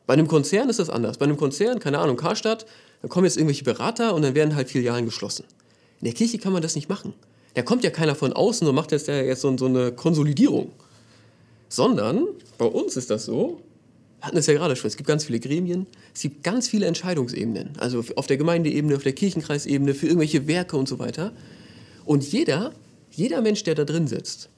Bei 0.06 0.16
einem 0.16 0.28
Konzern 0.28 0.68
ist 0.68 0.80
das 0.80 0.90
anders. 0.90 1.18
Bei 1.18 1.24
einem 1.24 1.38
Konzern, 1.38 1.80
keine 1.80 2.00
Ahnung, 2.00 2.18
Karstadt, 2.18 2.66
da 3.02 3.08
kommen 3.08 3.24
jetzt 3.24 3.38
irgendwelche 3.38 3.64
Berater 3.64 4.14
und 4.14 4.22
dann 4.22 4.36
werden 4.36 4.54
halt 4.54 4.70
Filialen 4.70 5.06
geschlossen. 5.06 5.46
In 6.02 6.06
der 6.08 6.14
Kirche 6.14 6.40
kann 6.40 6.52
man 6.52 6.62
das 6.62 6.76
nicht 6.76 6.90
machen. 6.90 7.14
Da 7.54 7.62
kommt 7.62 7.84
ja 7.84 7.90
keiner 7.90 8.16
von 8.16 8.34
außen 8.34 8.68
und 8.68 8.76
macht 8.76 8.92
jetzt, 8.92 9.08
ja 9.08 9.22
jetzt 9.22 9.42
so, 9.42 9.56
so 9.58 9.66
eine 9.66 9.92
Konsolidierung. 9.92 10.72
Sondern 11.70 12.26
bei 12.58 12.66
uns 12.66 12.98
ist 12.98 13.10
das 13.10 13.26
so, 13.26 13.62
wir 14.20 14.28
hatten 14.28 14.38
es 14.38 14.48
ja 14.48 14.54
gerade 14.54 14.76
schon, 14.76 14.88
es 14.88 14.96
gibt 14.96 15.08
ganz 15.08 15.26
viele 15.26 15.40
Gremien, 15.40 15.86
es 16.14 16.22
gibt 16.22 16.44
ganz 16.44 16.68
viele 16.68 16.86
Entscheidungsebenen, 16.86 17.72
also 17.78 18.04
auf 18.16 18.28
der 18.28 18.38
Gemeindeebene, 18.38 18.96
auf 18.96 19.04
der 19.04 19.14
Kirchenkreisebene, 19.14 19.94
für 19.94 20.06
irgendwelche 20.06 20.48
Werke 20.48 20.78
und 20.78 20.88
so 20.88 21.00
weiter. 21.00 21.34
Und 22.06 22.24
jeder, 22.32 22.74
jeder 23.12 23.42
Mensch, 23.42 23.64
der 23.64 23.76
da 23.76 23.84
drin 23.84 24.08
sitzt, 24.08 24.50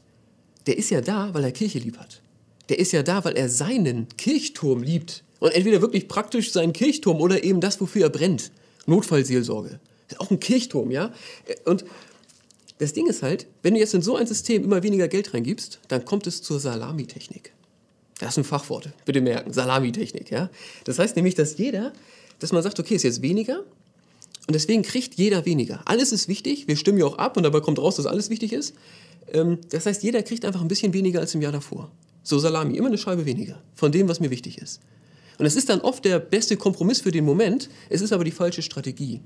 der 0.68 0.78
ist 0.78 0.90
ja 0.90 1.02
da, 1.02 1.34
weil 1.34 1.44
er 1.44 1.52
Kirche 1.52 1.80
lieb 1.80 1.98
hat. 1.98 2.22
Der 2.70 2.80
ist 2.80 2.92
ja 2.92 3.04
da, 3.04 3.24
weil 3.24 3.36
er 3.38 3.50
seinen 3.50 4.08
Kirchturm 4.18 4.84
liebt. 4.84 5.24
Und 5.40 5.54
entweder 5.54 5.82
wirklich 5.82 6.08
praktisch 6.08 6.52
seinen 6.52 6.74
Kirchturm 6.74 7.22
oder 7.22 7.44
eben 7.44 7.60
das, 7.60 7.80
wofür 7.80 8.04
er 8.04 8.10
brennt. 8.10 8.52
Notfallseelsorge. 8.88 9.80
Das 10.08 10.18
ist 10.18 10.22
auch 10.22 10.32
ein 10.32 10.40
Kirchturm, 10.40 10.92
ja? 10.92 11.12
Und 11.66 11.86
das 12.77 12.94
Ding 12.94 13.08
ist 13.08 13.24
halt, 13.24 13.48
wenn 13.63 13.74
du 13.74 13.79
jetzt 13.79 13.94
in 13.94 14.01
so 14.01 14.15
ein 14.15 14.27
System 14.27 14.63
immer 14.63 14.84
weniger 14.84 15.08
Geld 15.08 15.34
reingibst, 15.34 15.79
dann 15.88 16.03
kommt 16.05 16.27
es 16.27 16.41
zur 16.41 16.60
Salamitechnik. 16.60 17.53
Das 18.20 18.29
ist 18.32 18.38
ein 18.38 18.44
Fachwort, 18.44 18.89
bitte 19.05 19.22
merken, 19.22 19.51
Salamitechnik, 19.51 20.32
ja. 20.32 20.50
Das 20.86 21.00
heißt 21.00 21.15
nämlich, 21.15 21.36
dass 21.36 21.58
jeder, 21.58 21.94
dass 22.39 22.51
man 22.51 22.63
sagt, 22.63 22.79
okay, 22.79 22.96
ist 22.96 23.03
jetzt 23.03 23.22
weniger 23.22 23.63
Und 24.48 24.53
deswegen 24.53 24.84
kriegt 24.84 25.15
jeder 25.15 25.46
weniger. 25.46 25.82
Alles 25.86 26.12
ist 26.12 26.27
wichtig, 26.27 26.67
wir 26.67 26.75
stimmen 26.75 27.00
ja 27.00 27.05
auch 27.05 27.17
ab 27.17 27.36
und 27.36 27.44
dabei 27.44 27.62
kommt 27.62 27.79
raus, 27.79 27.96
dass 27.96 28.05
alles 28.05 28.29
wichtig 28.29 28.53
ist. 28.53 28.75
Ähm, 29.34 29.58
das 29.70 29.86
heißt, 29.86 30.03
jeder 30.03 30.22
kriegt 30.24 30.46
einfach 30.46 30.62
ein 30.62 30.67
bisschen 30.67 30.94
weniger 30.94 31.20
als 31.20 31.34
im 31.34 31.41
Jahr 31.41 31.51
davor. 31.51 31.91
So 32.24 32.39
Salami, 32.39 32.77
immer 32.77 32.88
eine 32.88 32.98
Scheibe 32.98 33.25
weniger 33.25 33.62
von 33.74 33.91
dem, 33.91 34.08
was 34.08 34.20
mir 34.20 34.29
wichtig 34.29 34.60
ist. 34.60 34.82
Und 35.38 35.46
es 35.46 35.55
ist 35.55 35.70
dann 35.70 35.82
oft 35.82 36.05
der 36.05 36.20
beste 36.20 36.58
Kompromiss 36.58 37.01
für 37.01 37.12
den 37.12 37.25
Moment, 37.25 37.70
es 37.89 38.01
ist 38.01 38.13
aber 38.13 38.24
die 38.24 38.32
falsche 38.32 38.62
Strategie. 38.62 39.20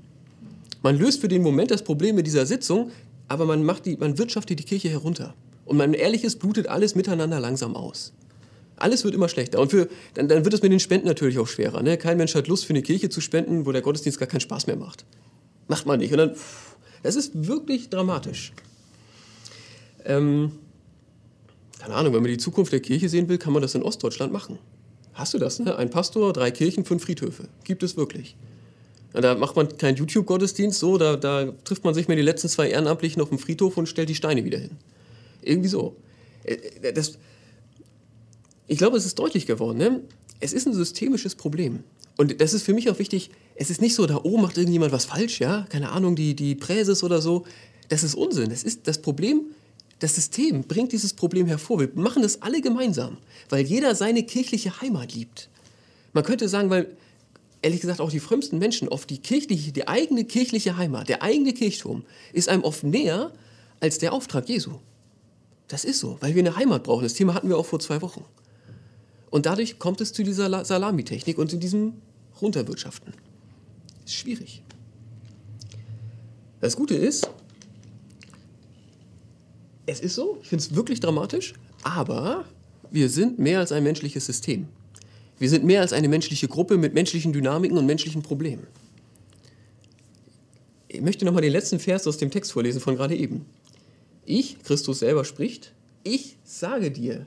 Man 0.82 0.98
löst 0.98 1.20
für 1.20 1.28
den 1.28 1.42
Moment 1.42 1.70
das 1.70 1.82
Problem 1.82 2.16
mit 2.16 2.26
dieser 2.26 2.46
Sitzung, 2.46 2.90
aber 3.30 3.46
man, 3.46 3.62
macht 3.62 3.86
die, 3.86 3.96
man 3.96 4.18
wirtschaftet 4.18 4.58
die 4.58 4.64
Kirche 4.64 4.88
herunter. 4.88 5.34
Und 5.64 5.76
man 5.76 5.94
ehrliches 5.94 6.34
blutet 6.34 6.66
alles 6.66 6.96
miteinander 6.96 7.38
langsam 7.38 7.76
aus. 7.76 8.12
Alles 8.74 9.04
wird 9.04 9.14
immer 9.14 9.28
schlechter. 9.28 9.60
Und 9.60 9.70
für, 9.70 9.88
dann, 10.14 10.26
dann 10.26 10.44
wird 10.44 10.52
es 10.52 10.62
mit 10.62 10.72
den 10.72 10.80
Spenden 10.80 11.06
natürlich 11.06 11.38
auch 11.38 11.46
schwerer. 11.46 11.80
Ne? 11.80 11.96
Kein 11.96 12.16
Mensch 12.16 12.34
hat 12.34 12.48
Lust, 12.48 12.64
für 12.64 12.70
eine 12.72 12.82
Kirche 12.82 13.08
zu 13.08 13.20
spenden, 13.20 13.66
wo 13.66 13.72
der 13.72 13.82
Gottesdienst 13.82 14.18
gar 14.18 14.26
keinen 14.26 14.40
Spaß 14.40 14.66
mehr 14.66 14.74
macht. 14.74 15.04
Macht 15.68 15.86
man 15.86 16.00
nicht. 16.00 16.10
Und 16.10 16.18
dann, 16.18 16.34
das 17.04 17.14
ist 17.14 17.46
wirklich 17.46 17.88
dramatisch. 17.88 18.52
Ähm, 20.04 20.50
keine 21.78 21.94
Ahnung, 21.94 22.12
wenn 22.14 22.22
man 22.22 22.32
die 22.32 22.38
Zukunft 22.38 22.72
der 22.72 22.80
Kirche 22.80 23.08
sehen 23.08 23.28
will, 23.28 23.38
kann 23.38 23.52
man 23.52 23.62
das 23.62 23.76
in 23.76 23.84
Ostdeutschland 23.84 24.32
machen. 24.32 24.58
Hast 25.12 25.34
du 25.34 25.38
das? 25.38 25.60
Ne? 25.60 25.76
Ein 25.76 25.90
Pastor, 25.90 26.32
drei 26.32 26.50
Kirchen, 26.50 26.84
fünf 26.84 27.04
Friedhöfe. 27.04 27.44
Gibt 27.62 27.84
es 27.84 27.96
wirklich. 27.96 28.34
Da 29.12 29.34
macht 29.34 29.56
man 29.56 29.76
keinen 29.76 29.96
YouTube-Gottesdienst, 29.96 30.78
so, 30.78 30.96
da, 30.96 31.16
da, 31.16 31.52
trifft 31.64 31.84
man 31.84 31.94
sich 31.94 32.06
mit 32.06 32.16
den 32.16 32.24
letzten 32.24 32.48
zwei 32.48 32.68
Ehrenamtlichen 32.70 33.20
auf 33.20 33.28
dem 33.28 33.38
Friedhof 33.38 33.76
und 33.76 33.88
stellt 33.88 34.08
die 34.08 34.14
Steine 34.14 34.44
wieder 34.44 34.58
hin. 34.58 34.76
Irgendwie 35.42 35.68
so. 35.68 35.96
Äh, 36.44 36.54
äh, 36.82 36.92
das, 36.92 37.18
ich 38.68 38.78
glaube, 38.78 38.96
es 38.96 39.06
ist 39.06 39.18
deutlich 39.18 39.46
geworden. 39.46 39.78
Ne? 39.78 40.00
Es 40.38 40.52
ist 40.52 40.66
ein 40.66 40.74
systemisches 40.74 41.34
Problem. 41.34 41.82
Und 42.16 42.40
das 42.40 42.52
ist 42.52 42.62
für 42.62 42.74
mich 42.74 42.88
auch 42.90 42.98
wichtig, 42.98 43.30
es 43.56 43.70
ist 43.70 43.80
nicht 43.80 43.94
so, 43.94 44.06
da 44.06 44.16
oben 44.22 44.42
macht 44.42 44.56
irgendjemand 44.56 44.92
was 44.92 45.06
falsch, 45.06 45.40
ja, 45.40 45.66
keine 45.70 45.90
Ahnung, 45.90 46.16
die, 46.16 46.34
die 46.34 46.54
Präses 46.54 47.02
oder 47.02 47.20
so. 47.20 47.44
Das 47.88 48.02
ist 48.04 48.14
Unsinn. 48.14 48.50
Das 48.50 48.62
ist 48.62 48.86
das 48.86 49.02
Problem, 49.02 49.46
das 49.98 50.14
System 50.14 50.62
bringt 50.62 50.92
dieses 50.92 51.12
Problem 51.12 51.46
hervor. 51.46 51.80
Wir 51.80 51.90
machen 51.94 52.22
das 52.22 52.42
alle 52.42 52.60
gemeinsam, 52.60 53.18
weil 53.48 53.64
jeder 53.64 53.94
seine 53.94 54.22
kirchliche 54.22 54.80
Heimat 54.80 55.14
liebt. 55.14 55.48
Man 56.12 56.24
könnte 56.24 56.48
sagen, 56.48 56.70
weil 56.70 56.96
ehrlich 57.62 57.80
gesagt 57.80 58.00
auch 58.00 58.10
die 58.10 58.20
frömmsten 58.20 58.58
Menschen 58.58 58.88
oft 58.88 59.08
die 59.10 59.18
kirchliche, 59.18 59.72
die 59.72 59.88
eigene 59.88 60.24
kirchliche 60.24 60.76
Heimat, 60.76 61.08
der 61.08 61.22
eigene 61.22 61.52
Kirchturm 61.52 62.04
ist 62.32 62.48
einem 62.48 62.64
oft 62.64 62.84
näher 62.84 63.32
als 63.80 63.98
der 63.98 64.12
Auftrag 64.12 64.48
Jesu. 64.48 64.72
Das 65.68 65.84
ist 65.84 66.00
so, 66.00 66.16
weil 66.20 66.34
wir 66.34 66.42
eine 66.42 66.56
Heimat 66.56 66.82
brauchen. 66.82 67.04
Das 67.04 67.14
Thema 67.14 67.34
hatten 67.34 67.48
wir 67.48 67.56
auch 67.56 67.66
vor 67.66 67.78
zwei 67.78 68.02
Wochen. 68.02 68.24
Und 69.30 69.46
dadurch 69.46 69.78
kommt 69.78 70.00
es 70.00 70.12
zu 70.12 70.24
dieser 70.24 70.64
Salamitechnik 70.64 71.38
und 71.38 71.50
zu 71.50 71.56
diesem 71.56 71.94
Runterwirtschaften. 72.40 73.14
Ist 74.04 74.14
schwierig. 74.14 74.62
Das 76.60 76.76
Gute 76.76 76.94
ist, 76.94 77.30
es 79.86 80.00
ist 80.00 80.14
so, 80.14 80.38
ich 80.42 80.48
finde 80.48 80.64
es 80.64 80.74
wirklich 80.74 81.00
dramatisch, 81.00 81.54
aber 81.82 82.44
wir 82.90 83.08
sind 83.08 83.38
mehr 83.38 83.60
als 83.60 83.72
ein 83.72 83.84
menschliches 83.84 84.26
System. 84.26 84.68
Wir 85.40 85.48
sind 85.48 85.64
mehr 85.64 85.80
als 85.80 85.94
eine 85.94 86.08
menschliche 86.10 86.48
Gruppe 86.48 86.76
mit 86.76 86.92
menschlichen 86.92 87.32
Dynamiken 87.32 87.78
und 87.78 87.86
menschlichen 87.86 88.22
Problemen. 88.22 88.66
Ich 90.86 91.00
möchte 91.00 91.24
nochmal 91.24 91.40
den 91.40 91.52
letzten 91.52 91.78
Vers 91.80 92.06
aus 92.06 92.18
dem 92.18 92.30
Text 92.30 92.52
vorlesen 92.52 92.80
von 92.80 92.94
gerade 92.94 93.16
eben. 93.16 93.46
Ich, 94.26 94.62
Christus 94.62 94.98
selber 94.98 95.24
spricht, 95.24 95.72
ich 96.04 96.36
sage 96.44 96.90
dir, 96.90 97.24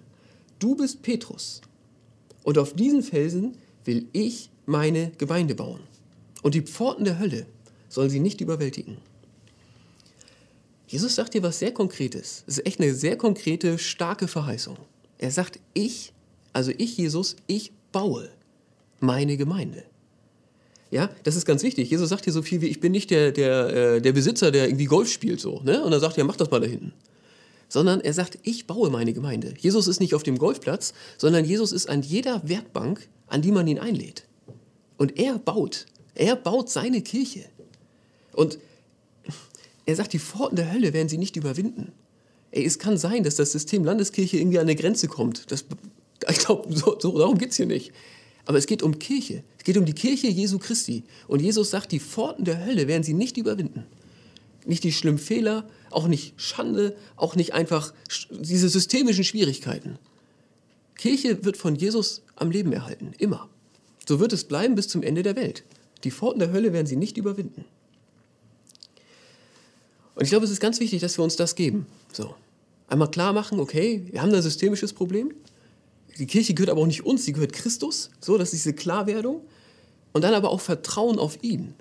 du 0.60 0.76
bist 0.76 1.02
Petrus. 1.02 1.62
Und 2.44 2.60
auf 2.60 2.74
diesen 2.74 3.02
Felsen 3.02 3.58
will 3.84 4.08
ich 4.14 4.52
meine 4.68 5.12
Gemeinde 5.18 5.56
bauen. 5.56 5.80
Und 6.44 6.54
die 6.54 6.62
Pforten 6.62 7.06
der 7.06 7.18
Hölle 7.18 7.48
sollen 7.90 8.12
sie 8.12 8.20
nicht 8.20 8.42
überwältigen. 8.42 8.98
Jesus 10.88 11.16
sagt 11.16 11.34
dir 11.34 11.42
was 11.42 11.58
sehr 11.58 11.72
Konkretes. 11.72 12.44
Es 12.46 12.60
ist 12.60 12.68
echt 12.68 12.80
eine 12.80 12.94
sehr 12.94 13.18
konkrete, 13.18 13.80
starke 13.80 14.28
Verheißung. 14.28 14.78
Er 15.18 15.32
sagt, 15.32 15.60
ich, 15.74 16.14
also 16.52 16.72
ich, 16.78 16.96
Jesus, 16.98 17.38
ich 17.48 17.72
baue 17.94 18.30
meine 19.00 19.38
Gemeinde. 19.38 19.86
Ja, 20.92 21.10
das 21.24 21.36
ist 21.36 21.46
ganz 21.46 21.64
wichtig. 21.64 21.90
Jesus 21.90 22.10
sagt 22.10 22.26
hier 22.26 22.34
so 22.34 22.42
viel 22.42 22.62
wie, 22.62 22.68
ich 22.68 22.80
bin 22.82 22.92
nicht 22.92 23.10
der, 23.10 23.32
der, 23.32 23.70
äh, 23.70 24.02
der 24.02 24.12
Besitzer, 24.12 24.52
der 24.52 24.68
irgendwie 24.68 24.86
Golf 24.86 25.12
spielt 25.12 25.40
so. 25.40 25.62
Ne? 25.64 25.84
Und 25.84 25.92
dann 25.92 26.02
sagt 26.02 26.18
er, 26.18 26.26
mach 26.26 26.36
das 26.36 26.52
mal 26.52 26.60
da 26.60 26.68
hinten. 26.68 26.94
Sondern 27.68 28.02
er 28.02 28.14
sagt, 28.14 28.38
ich 28.44 28.68
baue 28.68 28.92
meine 28.92 29.14
Gemeinde. 29.14 29.56
Jesus 29.58 29.88
ist 29.88 30.00
nicht 30.00 30.14
auf 30.14 30.22
dem 30.22 30.38
Golfplatz, 30.38 30.94
sondern 31.18 31.46
Jesus 31.46 31.72
ist 31.72 31.90
an 31.90 32.04
jeder 32.04 32.48
Werkbank, 32.48 33.08
an 33.28 33.42
die 33.42 33.52
man 33.52 33.68
ihn 33.68 33.80
einlädt. 33.80 34.26
Und 34.98 35.18
er 35.18 35.40
baut. 35.40 35.88
Er 36.14 36.36
baut 36.36 36.70
seine 36.70 37.02
Kirche. 37.02 37.46
Und 38.34 38.60
er 39.86 39.96
sagt, 39.96 40.14
die 40.14 40.20
Pforten 40.20 40.56
der 40.56 40.72
Hölle 40.72 40.94
werden 40.94 41.10
sie 41.10 41.18
nicht 41.18 41.36
überwinden. 41.36 41.92
Ey, 42.52 42.66
es 42.66 42.78
kann 42.78 42.98
sein, 42.98 43.24
dass 43.24 43.36
das 43.36 43.52
System 43.52 43.84
Landeskirche 43.84 44.38
irgendwie 44.38 44.60
an 44.60 44.68
eine 44.68 44.76
Grenze 44.76 45.08
kommt. 45.08 45.52
Das 45.52 45.66
ich 46.30 46.40
glaube, 46.40 46.74
so, 46.76 46.98
so, 47.00 47.18
darum 47.18 47.38
geht 47.38 47.52
es 47.52 47.58
hier 47.58 47.66
nicht. 47.66 47.92
Aber 48.46 48.58
es 48.58 48.68
geht 48.68 48.84
um 48.84 49.00
Kirche. 49.00 49.44
Es 49.58 49.64
geht 49.64 49.78
um 49.78 49.86
die 49.86 49.94
Kirche 49.94 50.28
Jesu 50.28 50.60
Christi. 50.60 51.04
Und 51.28 51.42
Jesus 51.42 51.70
sagt, 51.70 51.92
die 51.92 52.00
Pforten 52.00 52.46
der 52.46 52.66
Hölle 52.66 52.88
werden 52.88 53.04
sie 53.04 53.14
nicht 53.14 53.38
überwinden. 53.38 53.86
Nicht 54.66 54.84
die 54.84 54.92
schlimmen 54.92 55.18
Fehler, 55.18 55.70
auch 55.92 56.08
nicht 56.08 56.34
Schande, 56.38 56.96
auch 57.16 57.36
nicht 57.36 57.54
einfach 57.54 57.94
diese 58.30 58.70
systemischen 58.70 59.24
Schwierigkeiten. 59.24 59.98
Kirche 60.96 61.44
wird 61.44 61.58
von 61.58 61.76
Jesus 61.76 62.22
am 62.36 62.52
Leben 62.52 62.72
erhalten, 62.72 63.14
immer. 63.18 63.50
So 64.08 64.20
wird 64.20 64.34
es 64.34 64.44
bleiben 64.44 64.76
bis 64.76 64.88
zum 64.88 65.04
Ende 65.04 65.24
der 65.24 65.36
Welt. 65.36 65.64
Die 66.04 66.12
Pforten 66.12 66.40
der 66.40 66.52
Hölle 66.52 66.74
werden 66.74 66.88
sie 66.88 66.96
nicht 66.96 67.18
überwinden. 67.18 67.66
Und 70.16 70.24
ich 70.24 70.30
glaube, 70.30 70.46
es 70.46 70.52
ist 70.52 70.60
ganz 70.60 70.80
wichtig, 70.80 71.02
dass 71.02 71.18
wir 71.18 71.24
uns 71.24 71.36
das 71.36 71.56
geben. 71.56 71.88
So. 72.12 72.36
Einmal 72.88 73.10
klar 73.10 73.34
machen, 73.34 73.60
okay, 73.60 74.06
wir 74.12 74.22
haben 74.22 74.34
ein 74.34 74.42
systemisches 74.42 74.94
Problem, 74.94 75.34
die 76.18 76.28
Kirche 76.28 76.54
gehört 76.54 76.70
aber 76.70 76.82
auch 76.82 76.88
nicht 76.88 77.06
uns, 77.06 77.26
sie 77.26 77.34
gehört 77.34 77.54
Christus. 77.54 78.10
So, 78.20 78.38
das 78.38 78.54
ist 78.54 78.66
diese 78.66 78.74
Klarwerdung. 78.74 79.42
Und 80.12 80.24
dann 80.24 80.34
aber 80.34 80.50
auch 80.50 80.62
Vertrauen 80.62 81.18
auf 81.18 81.40
ihn. 81.42 81.74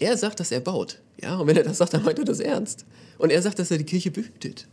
Er 0.00 0.16
sagt, 0.16 0.40
dass 0.40 0.50
er 0.50 0.60
baut. 0.60 1.00
Ja, 1.20 1.36
und 1.38 1.46
wenn 1.46 1.56
er 1.56 1.64
das 1.64 1.78
sagt, 1.78 1.94
dann 1.94 2.04
meint 2.04 2.18
er 2.18 2.24
das 2.24 2.40
ernst. 2.40 2.84
Und 3.18 3.30
er 3.30 3.42
sagt, 3.42 3.58
dass 3.58 3.70
er 3.70 3.78
die 3.78 3.84
Kirche 3.84 4.10
behütet. 4.10 4.66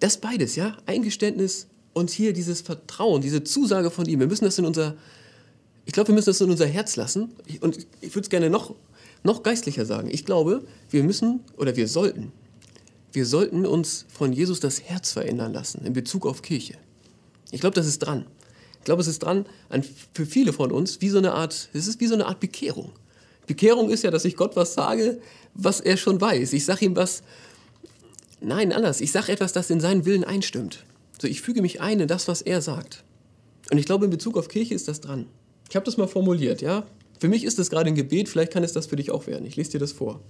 Das 0.00 0.18
beides, 0.18 0.56
ja, 0.56 0.76
Eingeständnis 0.86 1.68
und 1.92 2.10
hier 2.10 2.32
dieses 2.32 2.60
Vertrauen, 2.60 3.22
diese 3.22 3.42
Zusage 3.42 3.90
von 3.90 4.06
ihm. 4.06 4.20
Wir 4.20 4.26
müssen 4.26 4.44
das 4.44 4.58
in 4.58 4.66
unser, 4.66 4.96
ich 5.84 5.92
glaube, 5.92 6.08
wir 6.08 6.14
müssen 6.14 6.30
das 6.30 6.40
in 6.40 6.50
unser 6.50 6.66
Herz 6.66 6.96
lassen. 6.96 7.32
Und 7.60 7.86
ich 8.00 8.14
würde 8.14 8.26
es 8.26 8.30
gerne 8.30 8.50
noch, 8.50 8.74
noch 9.22 9.42
geistlicher 9.42 9.86
sagen. 9.86 10.08
Ich 10.10 10.24
glaube, 10.24 10.64
wir 10.90 11.02
müssen 11.02 11.40
oder 11.56 11.74
wir 11.76 11.88
sollten, 11.88 12.32
wir 13.12 13.26
sollten 13.26 13.64
uns 13.64 14.06
von 14.08 14.32
Jesus 14.32 14.60
das 14.60 14.82
Herz 14.82 15.12
verändern 15.12 15.52
lassen 15.52 15.84
in 15.84 15.92
Bezug 15.92 16.26
auf 16.26 16.42
Kirche. 16.42 16.74
Ich 17.50 17.60
glaube, 17.60 17.74
das 17.74 17.86
ist 17.86 18.00
dran. 18.00 18.26
Ich 18.78 18.84
glaube, 18.84 19.02
es 19.02 19.08
ist 19.08 19.20
dran 19.20 19.46
an, 19.68 19.84
für 20.14 20.26
viele 20.26 20.52
von 20.52 20.70
uns 20.70 21.00
wie 21.00 21.08
so 21.08 21.18
eine 21.18 21.32
Art, 21.32 21.68
es 21.72 21.86
ist 21.86 22.00
wie 22.00 22.06
so 22.06 22.14
eine 22.14 22.26
Art 22.26 22.40
Bekehrung. 22.40 22.92
Bekehrung 23.46 23.90
ist 23.90 24.02
ja, 24.02 24.10
dass 24.10 24.24
ich 24.24 24.36
Gott 24.36 24.56
was 24.56 24.74
sage, 24.74 25.20
was 25.54 25.80
er 25.80 25.96
schon 25.96 26.20
weiß. 26.20 26.52
Ich 26.52 26.64
sage 26.64 26.84
ihm 26.84 26.96
was, 26.96 27.22
nein, 28.40 28.72
anders. 28.72 29.00
Ich 29.00 29.12
sage 29.12 29.32
etwas, 29.32 29.52
das 29.52 29.70
in 29.70 29.80
seinen 29.80 30.04
Willen 30.04 30.24
einstimmt. 30.24 30.84
So, 31.20 31.28
ich 31.28 31.40
füge 31.40 31.62
mich 31.62 31.80
ein 31.80 32.00
in 32.00 32.08
das, 32.08 32.28
was 32.28 32.42
er 32.42 32.60
sagt. 32.60 33.04
Und 33.70 33.78
ich 33.78 33.86
glaube, 33.86 34.04
in 34.04 34.10
Bezug 34.10 34.36
auf 34.36 34.48
Kirche 34.48 34.74
ist 34.74 34.88
das 34.88 35.00
dran. 35.00 35.26
Ich 35.68 35.76
habe 35.76 35.84
das 35.84 35.96
mal 35.96 36.08
formuliert, 36.08 36.60
ja. 36.60 36.86
Für 37.18 37.28
mich 37.28 37.44
ist 37.44 37.58
das 37.58 37.70
gerade 37.70 37.88
ein 37.88 37.94
Gebet, 37.94 38.28
vielleicht 38.28 38.52
kann 38.52 38.62
es 38.62 38.72
das 38.72 38.86
für 38.86 38.96
dich 38.96 39.10
auch 39.10 39.26
werden. 39.26 39.46
Ich 39.46 39.56
lese 39.56 39.72
dir 39.72 39.80
das 39.80 39.92
vor. 39.92 40.20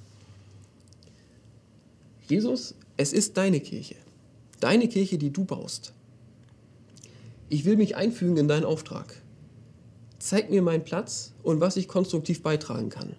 Jesus, 2.28 2.74
es 2.96 3.12
ist 3.12 3.36
deine 3.36 3.60
Kirche. 3.60 3.96
Deine 4.60 4.88
Kirche, 4.88 5.18
die 5.18 5.30
du 5.30 5.44
baust. 5.44 5.92
Ich 7.48 7.64
will 7.64 7.76
mich 7.76 7.96
einfügen 7.96 8.36
in 8.36 8.48
deinen 8.48 8.64
Auftrag. 8.64 9.22
Zeig 10.18 10.50
mir 10.50 10.62
meinen 10.62 10.84
Platz 10.84 11.32
und 11.42 11.60
was 11.60 11.76
ich 11.76 11.88
konstruktiv 11.88 12.42
beitragen 12.42 12.88
kann. 12.88 13.14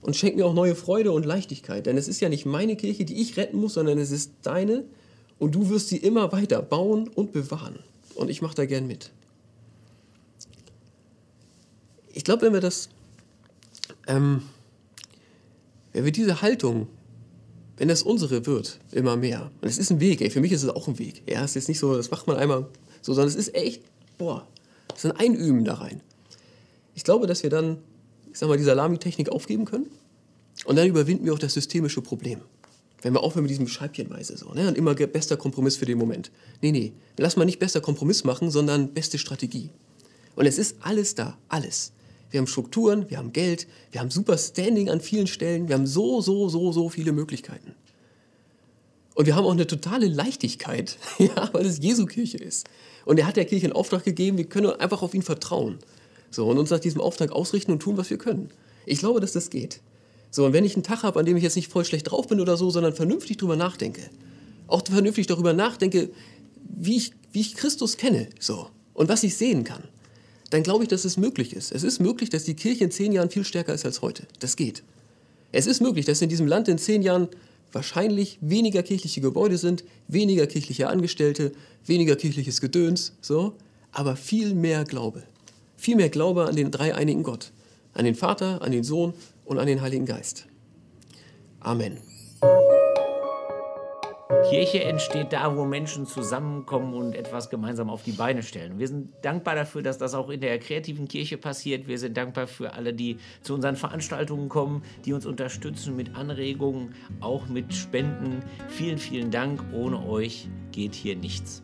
Und 0.00 0.16
schenk 0.16 0.36
mir 0.36 0.46
auch 0.46 0.54
neue 0.54 0.74
Freude 0.74 1.12
und 1.12 1.24
Leichtigkeit, 1.24 1.86
denn 1.86 1.96
es 1.96 2.08
ist 2.08 2.20
ja 2.20 2.28
nicht 2.28 2.46
meine 2.46 2.76
Kirche, 2.76 3.04
die 3.04 3.20
ich 3.20 3.36
retten 3.36 3.58
muss, 3.58 3.74
sondern 3.74 3.98
es 3.98 4.10
ist 4.10 4.32
deine 4.42 4.84
und 5.38 5.54
du 5.54 5.68
wirst 5.70 5.88
sie 5.88 5.96
immer 5.96 6.32
weiter 6.32 6.62
bauen 6.62 7.08
und 7.08 7.32
bewahren. 7.32 7.78
Und 8.14 8.30
ich 8.30 8.42
mache 8.42 8.54
da 8.54 8.66
gern 8.66 8.86
mit. 8.86 9.10
Ich 12.12 12.24
glaube, 12.24 12.42
wenn 12.42 12.52
wir 12.52 12.60
das, 12.60 12.88
ähm, 14.06 14.42
wenn 15.92 16.04
wir 16.04 16.12
diese 16.12 16.42
Haltung, 16.42 16.86
wenn 17.76 17.88
das 17.88 18.02
unsere 18.02 18.46
wird, 18.46 18.78
immer 18.92 19.16
mehr, 19.16 19.50
und 19.60 19.68
es 19.68 19.78
ist 19.78 19.90
ein 19.90 20.00
Weg, 20.00 20.20
ey, 20.20 20.30
für 20.30 20.40
mich 20.40 20.52
ist 20.52 20.62
es 20.62 20.68
auch 20.68 20.86
ein 20.86 20.98
Weg. 20.98 21.22
Ja, 21.28 21.42
es 21.42 21.56
ist 21.56 21.68
nicht 21.68 21.80
so, 21.80 21.96
das 21.96 22.10
macht 22.10 22.26
man 22.26 22.36
einmal 22.36 22.66
so, 23.04 23.12
sondern 23.12 23.28
es 23.28 23.36
ist 23.36 23.54
echt, 23.54 23.82
boah, 24.16 24.48
es 24.94 25.04
ist 25.04 25.10
ein 25.10 25.16
Einüben 25.18 25.62
da 25.66 25.74
rein. 25.74 26.00
Ich 26.94 27.04
glaube, 27.04 27.26
dass 27.26 27.42
wir 27.42 27.50
dann, 27.50 27.76
ich 28.32 28.38
sag 28.38 28.48
mal, 28.48 28.56
die 28.56 28.64
Salamitechnik 28.64 29.28
aufgeben 29.28 29.66
können 29.66 29.90
und 30.64 30.76
dann 30.76 30.88
überwinden 30.88 31.26
wir 31.26 31.34
auch 31.34 31.38
das 31.38 31.52
systemische 31.52 32.00
Problem. 32.00 32.40
Wenn 33.02 33.12
wir 33.12 33.22
aufhören 33.22 33.42
mit 33.42 33.50
diesem 33.50 33.68
Scheibchenweise 33.68 34.38
so, 34.38 34.54
ne? 34.54 34.68
Und 34.68 34.78
immer 34.78 34.94
bester 34.94 35.36
Kompromiss 35.36 35.76
für 35.76 35.84
den 35.84 35.98
Moment. 35.98 36.30
Nee, 36.62 36.72
nee, 36.72 36.94
lass 37.18 37.36
mal 37.36 37.44
nicht 37.44 37.58
bester 37.58 37.82
Kompromiss 37.82 38.24
machen, 38.24 38.50
sondern 38.50 38.94
beste 38.94 39.18
Strategie. 39.18 39.68
Und 40.34 40.46
es 40.46 40.56
ist 40.56 40.76
alles 40.80 41.14
da, 41.14 41.36
alles. 41.48 41.92
wir 42.30 42.38
haben 42.38 42.46
Strukturen, 42.46 43.10
wir 43.10 43.18
haben 43.18 43.34
Geld, 43.34 43.66
wir 43.92 44.00
haben 44.00 44.10
super 44.10 44.38
Standing 44.38 44.88
an 44.88 45.02
vielen 45.02 45.26
Stellen, 45.26 45.68
wir 45.68 45.74
haben 45.74 45.86
so, 45.86 46.22
so, 46.22 46.48
so, 46.48 46.72
so 46.72 46.88
viele 46.88 47.12
Möglichkeiten. 47.12 47.74
Und 49.14 49.26
wir 49.26 49.36
haben 49.36 49.44
auch 49.44 49.52
eine 49.52 49.66
totale 49.66 50.08
Leichtigkeit, 50.08 50.98
ja, 51.18 51.48
weil 51.52 51.66
es 51.66 51.78
Jesu 51.78 52.06
Kirche 52.06 52.38
ist. 52.38 52.66
Und 53.04 53.18
er 53.18 53.26
hat 53.26 53.36
der 53.36 53.44
Kirche 53.44 53.66
einen 53.66 53.74
Auftrag 53.74 54.04
gegeben, 54.04 54.38
wir 54.38 54.46
können 54.46 54.70
einfach 54.70 55.02
auf 55.02 55.14
ihn 55.14 55.22
vertrauen. 55.22 55.78
So, 56.30 56.46
und 56.48 56.58
uns 56.58 56.70
nach 56.70 56.80
diesem 56.80 57.00
Auftrag 57.00 57.30
ausrichten 57.30 57.70
und 57.70 57.80
tun, 57.80 57.96
was 57.96 58.10
wir 58.10 58.18
können. 58.18 58.50
Ich 58.86 58.98
glaube, 58.98 59.20
dass 59.20 59.32
das 59.32 59.50
geht. 59.50 59.80
So, 60.30 60.46
und 60.46 60.52
wenn 60.52 60.64
ich 60.64 60.74
einen 60.74 60.82
Tag 60.82 61.04
habe, 61.04 61.20
an 61.20 61.26
dem 61.26 61.36
ich 61.36 61.44
jetzt 61.44 61.54
nicht 61.54 61.70
voll 61.70 61.84
schlecht 61.84 62.10
drauf 62.10 62.26
bin 62.26 62.40
oder 62.40 62.56
so, 62.56 62.70
sondern 62.70 62.92
vernünftig 62.92 63.36
drüber 63.36 63.54
nachdenke, 63.54 64.10
auch 64.66 64.82
vernünftig 64.84 65.28
darüber 65.28 65.52
nachdenke, 65.52 66.10
wie 66.76 66.96
ich, 66.96 67.12
wie 67.32 67.40
ich 67.40 67.54
Christus 67.54 67.96
kenne, 67.96 68.28
so, 68.40 68.68
und 68.94 69.08
was 69.08 69.22
ich 69.22 69.36
sehen 69.36 69.62
kann, 69.62 69.84
dann 70.50 70.62
glaube 70.62 70.84
ich, 70.84 70.88
dass 70.88 71.04
es 71.04 71.16
möglich 71.16 71.54
ist. 71.54 71.72
Es 71.72 71.82
ist 71.82 72.00
möglich, 72.00 72.30
dass 72.30 72.44
die 72.44 72.54
Kirche 72.54 72.84
in 72.84 72.90
zehn 72.90 73.12
Jahren 73.12 73.30
viel 73.30 73.44
stärker 73.44 73.74
ist 73.74 73.84
als 73.84 74.02
heute. 74.02 74.26
Das 74.40 74.56
geht. 74.56 74.82
Es 75.52 75.66
ist 75.66 75.80
möglich, 75.80 76.04
dass 76.04 76.20
in 76.20 76.28
diesem 76.28 76.46
Land 76.46 76.68
in 76.68 76.78
zehn 76.78 77.02
Jahren 77.02 77.28
wahrscheinlich 77.74 78.38
weniger 78.40 78.82
kirchliche 78.82 79.20
Gebäude 79.20 79.58
sind, 79.58 79.84
weniger 80.08 80.46
kirchliche 80.46 80.88
Angestellte, 80.88 81.52
weniger 81.84 82.16
kirchliches 82.16 82.60
Gedöns, 82.60 83.14
so, 83.20 83.54
aber 83.92 84.16
viel 84.16 84.54
mehr 84.54 84.84
Glaube. 84.84 85.24
Viel 85.76 85.96
mehr 85.96 86.08
Glaube 86.08 86.44
an 86.46 86.56
den 86.56 86.70
dreieinigen 86.70 87.22
Gott. 87.22 87.52
An 87.92 88.04
den 88.04 88.14
Vater, 88.14 88.62
an 88.62 88.72
den 88.72 88.84
Sohn 88.84 89.14
und 89.44 89.58
an 89.58 89.66
den 89.66 89.80
Heiligen 89.80 90.06
Geist. 90.06 90.46
Amen. 91.60 91.98
Kirche 94.48 94.82
entsteht 94.82 95.34
da, 95.34 95.54
wo 95.54 95.66
Menschen 95.66 96.06
zusammenkommen 96.06 96.94
und 96.94 97.14
etwas 97.14 97.50
gemeinsam 97.50 97.90
auf 97.90 98.04
die 98.04 98.12
Beine 98.12 98.42
stellen. 98.42 98.78
Wir 98.78 98.88
sind 98.88 99.12
dankbar 99.20 99.54
dafür, 99.54 99.82
dass 99.82 99.98
das 99.98 100.14
auch 100.14 100.30
in 100.30 100.40
der 100.40 100.58
kreativen 100.58 101.08
Kirche 101.08 101.36
passiert. 101.36 101.86
Wir 101.86 101.98
sind 101.98 102.16
dankbar 102.16 102.46
für 102.46 102.72
alle, 102.72 102.94
die 102.94 103.18
zu 103.42 103.52
unseren 103.52 103.76
Veranstaltungen 103.76 104.48
kommen, 104.48 104.82
die 105.04 105.12
uns 105.12 105.26
unterstützen 105.26 105.94
mit 105.94 106.16
Anregungen, 106.16 106.94
auch 107.20 107.48
mit 107.48 107.74
Spenden. 107.74 108.42
Vielen, 108.68 108.96
vielen 108.96 109.30
Dank. 109.30 109.62
Ohne 109.74 110.06
euch 110.06 110.48
geht 110.72 110.94
hier 110.94 111.16
nichts. 111.16 111.62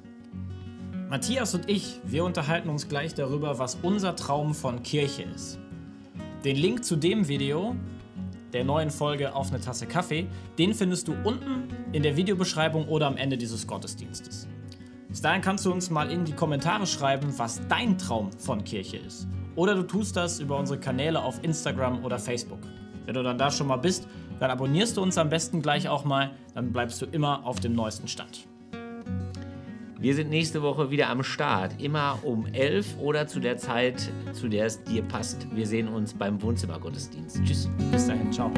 Matthias 1.08 1.54
und 1.54 1.68
ich, 1.68 2.00
wir 2.04 2.24
unterhalten 2.24 2.68
uns 2.68 2.88
gleich 2.88 3.14
darüber, 3.14 3.58
was 3.58 3.78
unser 3.82 4.16
Traum 4.16 4.54
von 4.54 4.82
Kirche 4.82 5.22
ist. 5.34 5.58
Den 6.44 6.56
Link 6.56 6.84
zu 6.84 6.96
dem 6.96 7.26
Video 7.26 7.74
der 8.52 8.64
neuen 8.64 8.90
Folge 8.90 9.34
auf 9.34 9.48
eine 9.48 9.60
Tasse 9.60 9.86
Kaffee, 9.86 10.26
den 10.58 10.74
findest 10.74 11.08
du 11.08 11.14
unten 11.24 11.68
in 11.92 12.02
der 12.02 12.16
Videobeschreibung 12.16 12.88
oder 12.88 13.06
am 13.06 13.16
Ende 13.16 13.36
dieses 13.36 13.66
Gottesdienstes. 13.66 14.48
Bis 15.08 15.20
dahin 15.20 15.42
kannst 15.42 15.66
du 15.66 15.72
uns 15.72 15.90
mal 15.90 16.10
in 16.10 16.24
die 16.24 16.32
Kommentare 16.32 16.86
schreiben, 16.86 17.34
was 17.36 17.60
dein 17.68 17.98
Traum 17.98 18.30
von 18.32 18.62
Kirche 18.62 18.98
ist. 18.98 19.26
Oder 19.56 19.74
du 19.74 19.82
tust 19.82 20.16
das 20.16 20.38
über 20.38 20.56
unsere 20.56 20.78
Kanäle 20.78 21.22
auf 21.22 21.42
Instagram 21.42 22.04
oder 22.04 22.18
Facebook. 22.18 22.60
Wenn 23.06 23.14
du 23.14 23.22
dann 23.22 23.38
da 23.38 23.50
schon 23.50 23.66
mal 23.66 23.76
bist, 23.76 24.06
dann 24.38 24.50
abonnierst 24.50 24.96
du 24.96 25.02
uns 25.02 25.18
am 25.18 25.28
besten 25.28 25.62
gleich 25.62 25.88
auch 25.88 26.04
mal, 26.04 26.30
dann 26.54 26.72
bleibst 26.72 27.02
du 27.02 27.06
immer 27.06 27.44
auf 27.44 27.60
dem 27.60 27.74
neuesten 27.74 28.08
Stand. 28.08 28.49
Wir 30.00 30.14
sind 30.14 30.30
nächste 30.30 30.62
Woche 30.62 30.90
wieder 30.90 31.10
am 31.10 31.22
Start, 31.22 31.74
immer 31.78 32.18
um 32.22 32.46
11 32.46 32.96
oder 33.00 33.26
zu 33.26 33.38
der 33.38 33.58
Zeit, 33.58 34.10
zu 34.32 34.48
der 34.48 34.64
es 34.64 34.82
dir 34.82 35.02
passt. 35.02 35.46
Wir 35.54 35.66
sehen 35.66 35.88
uns 35.88 36.14
beim 36.14 36.40
Wohnzimmergottesdienst. 36.40 37.42
Tschüss. 37.44 37.68
Bis 37.92 38.06
dahin, 38.06 38.32
ciao. 38.32 38.50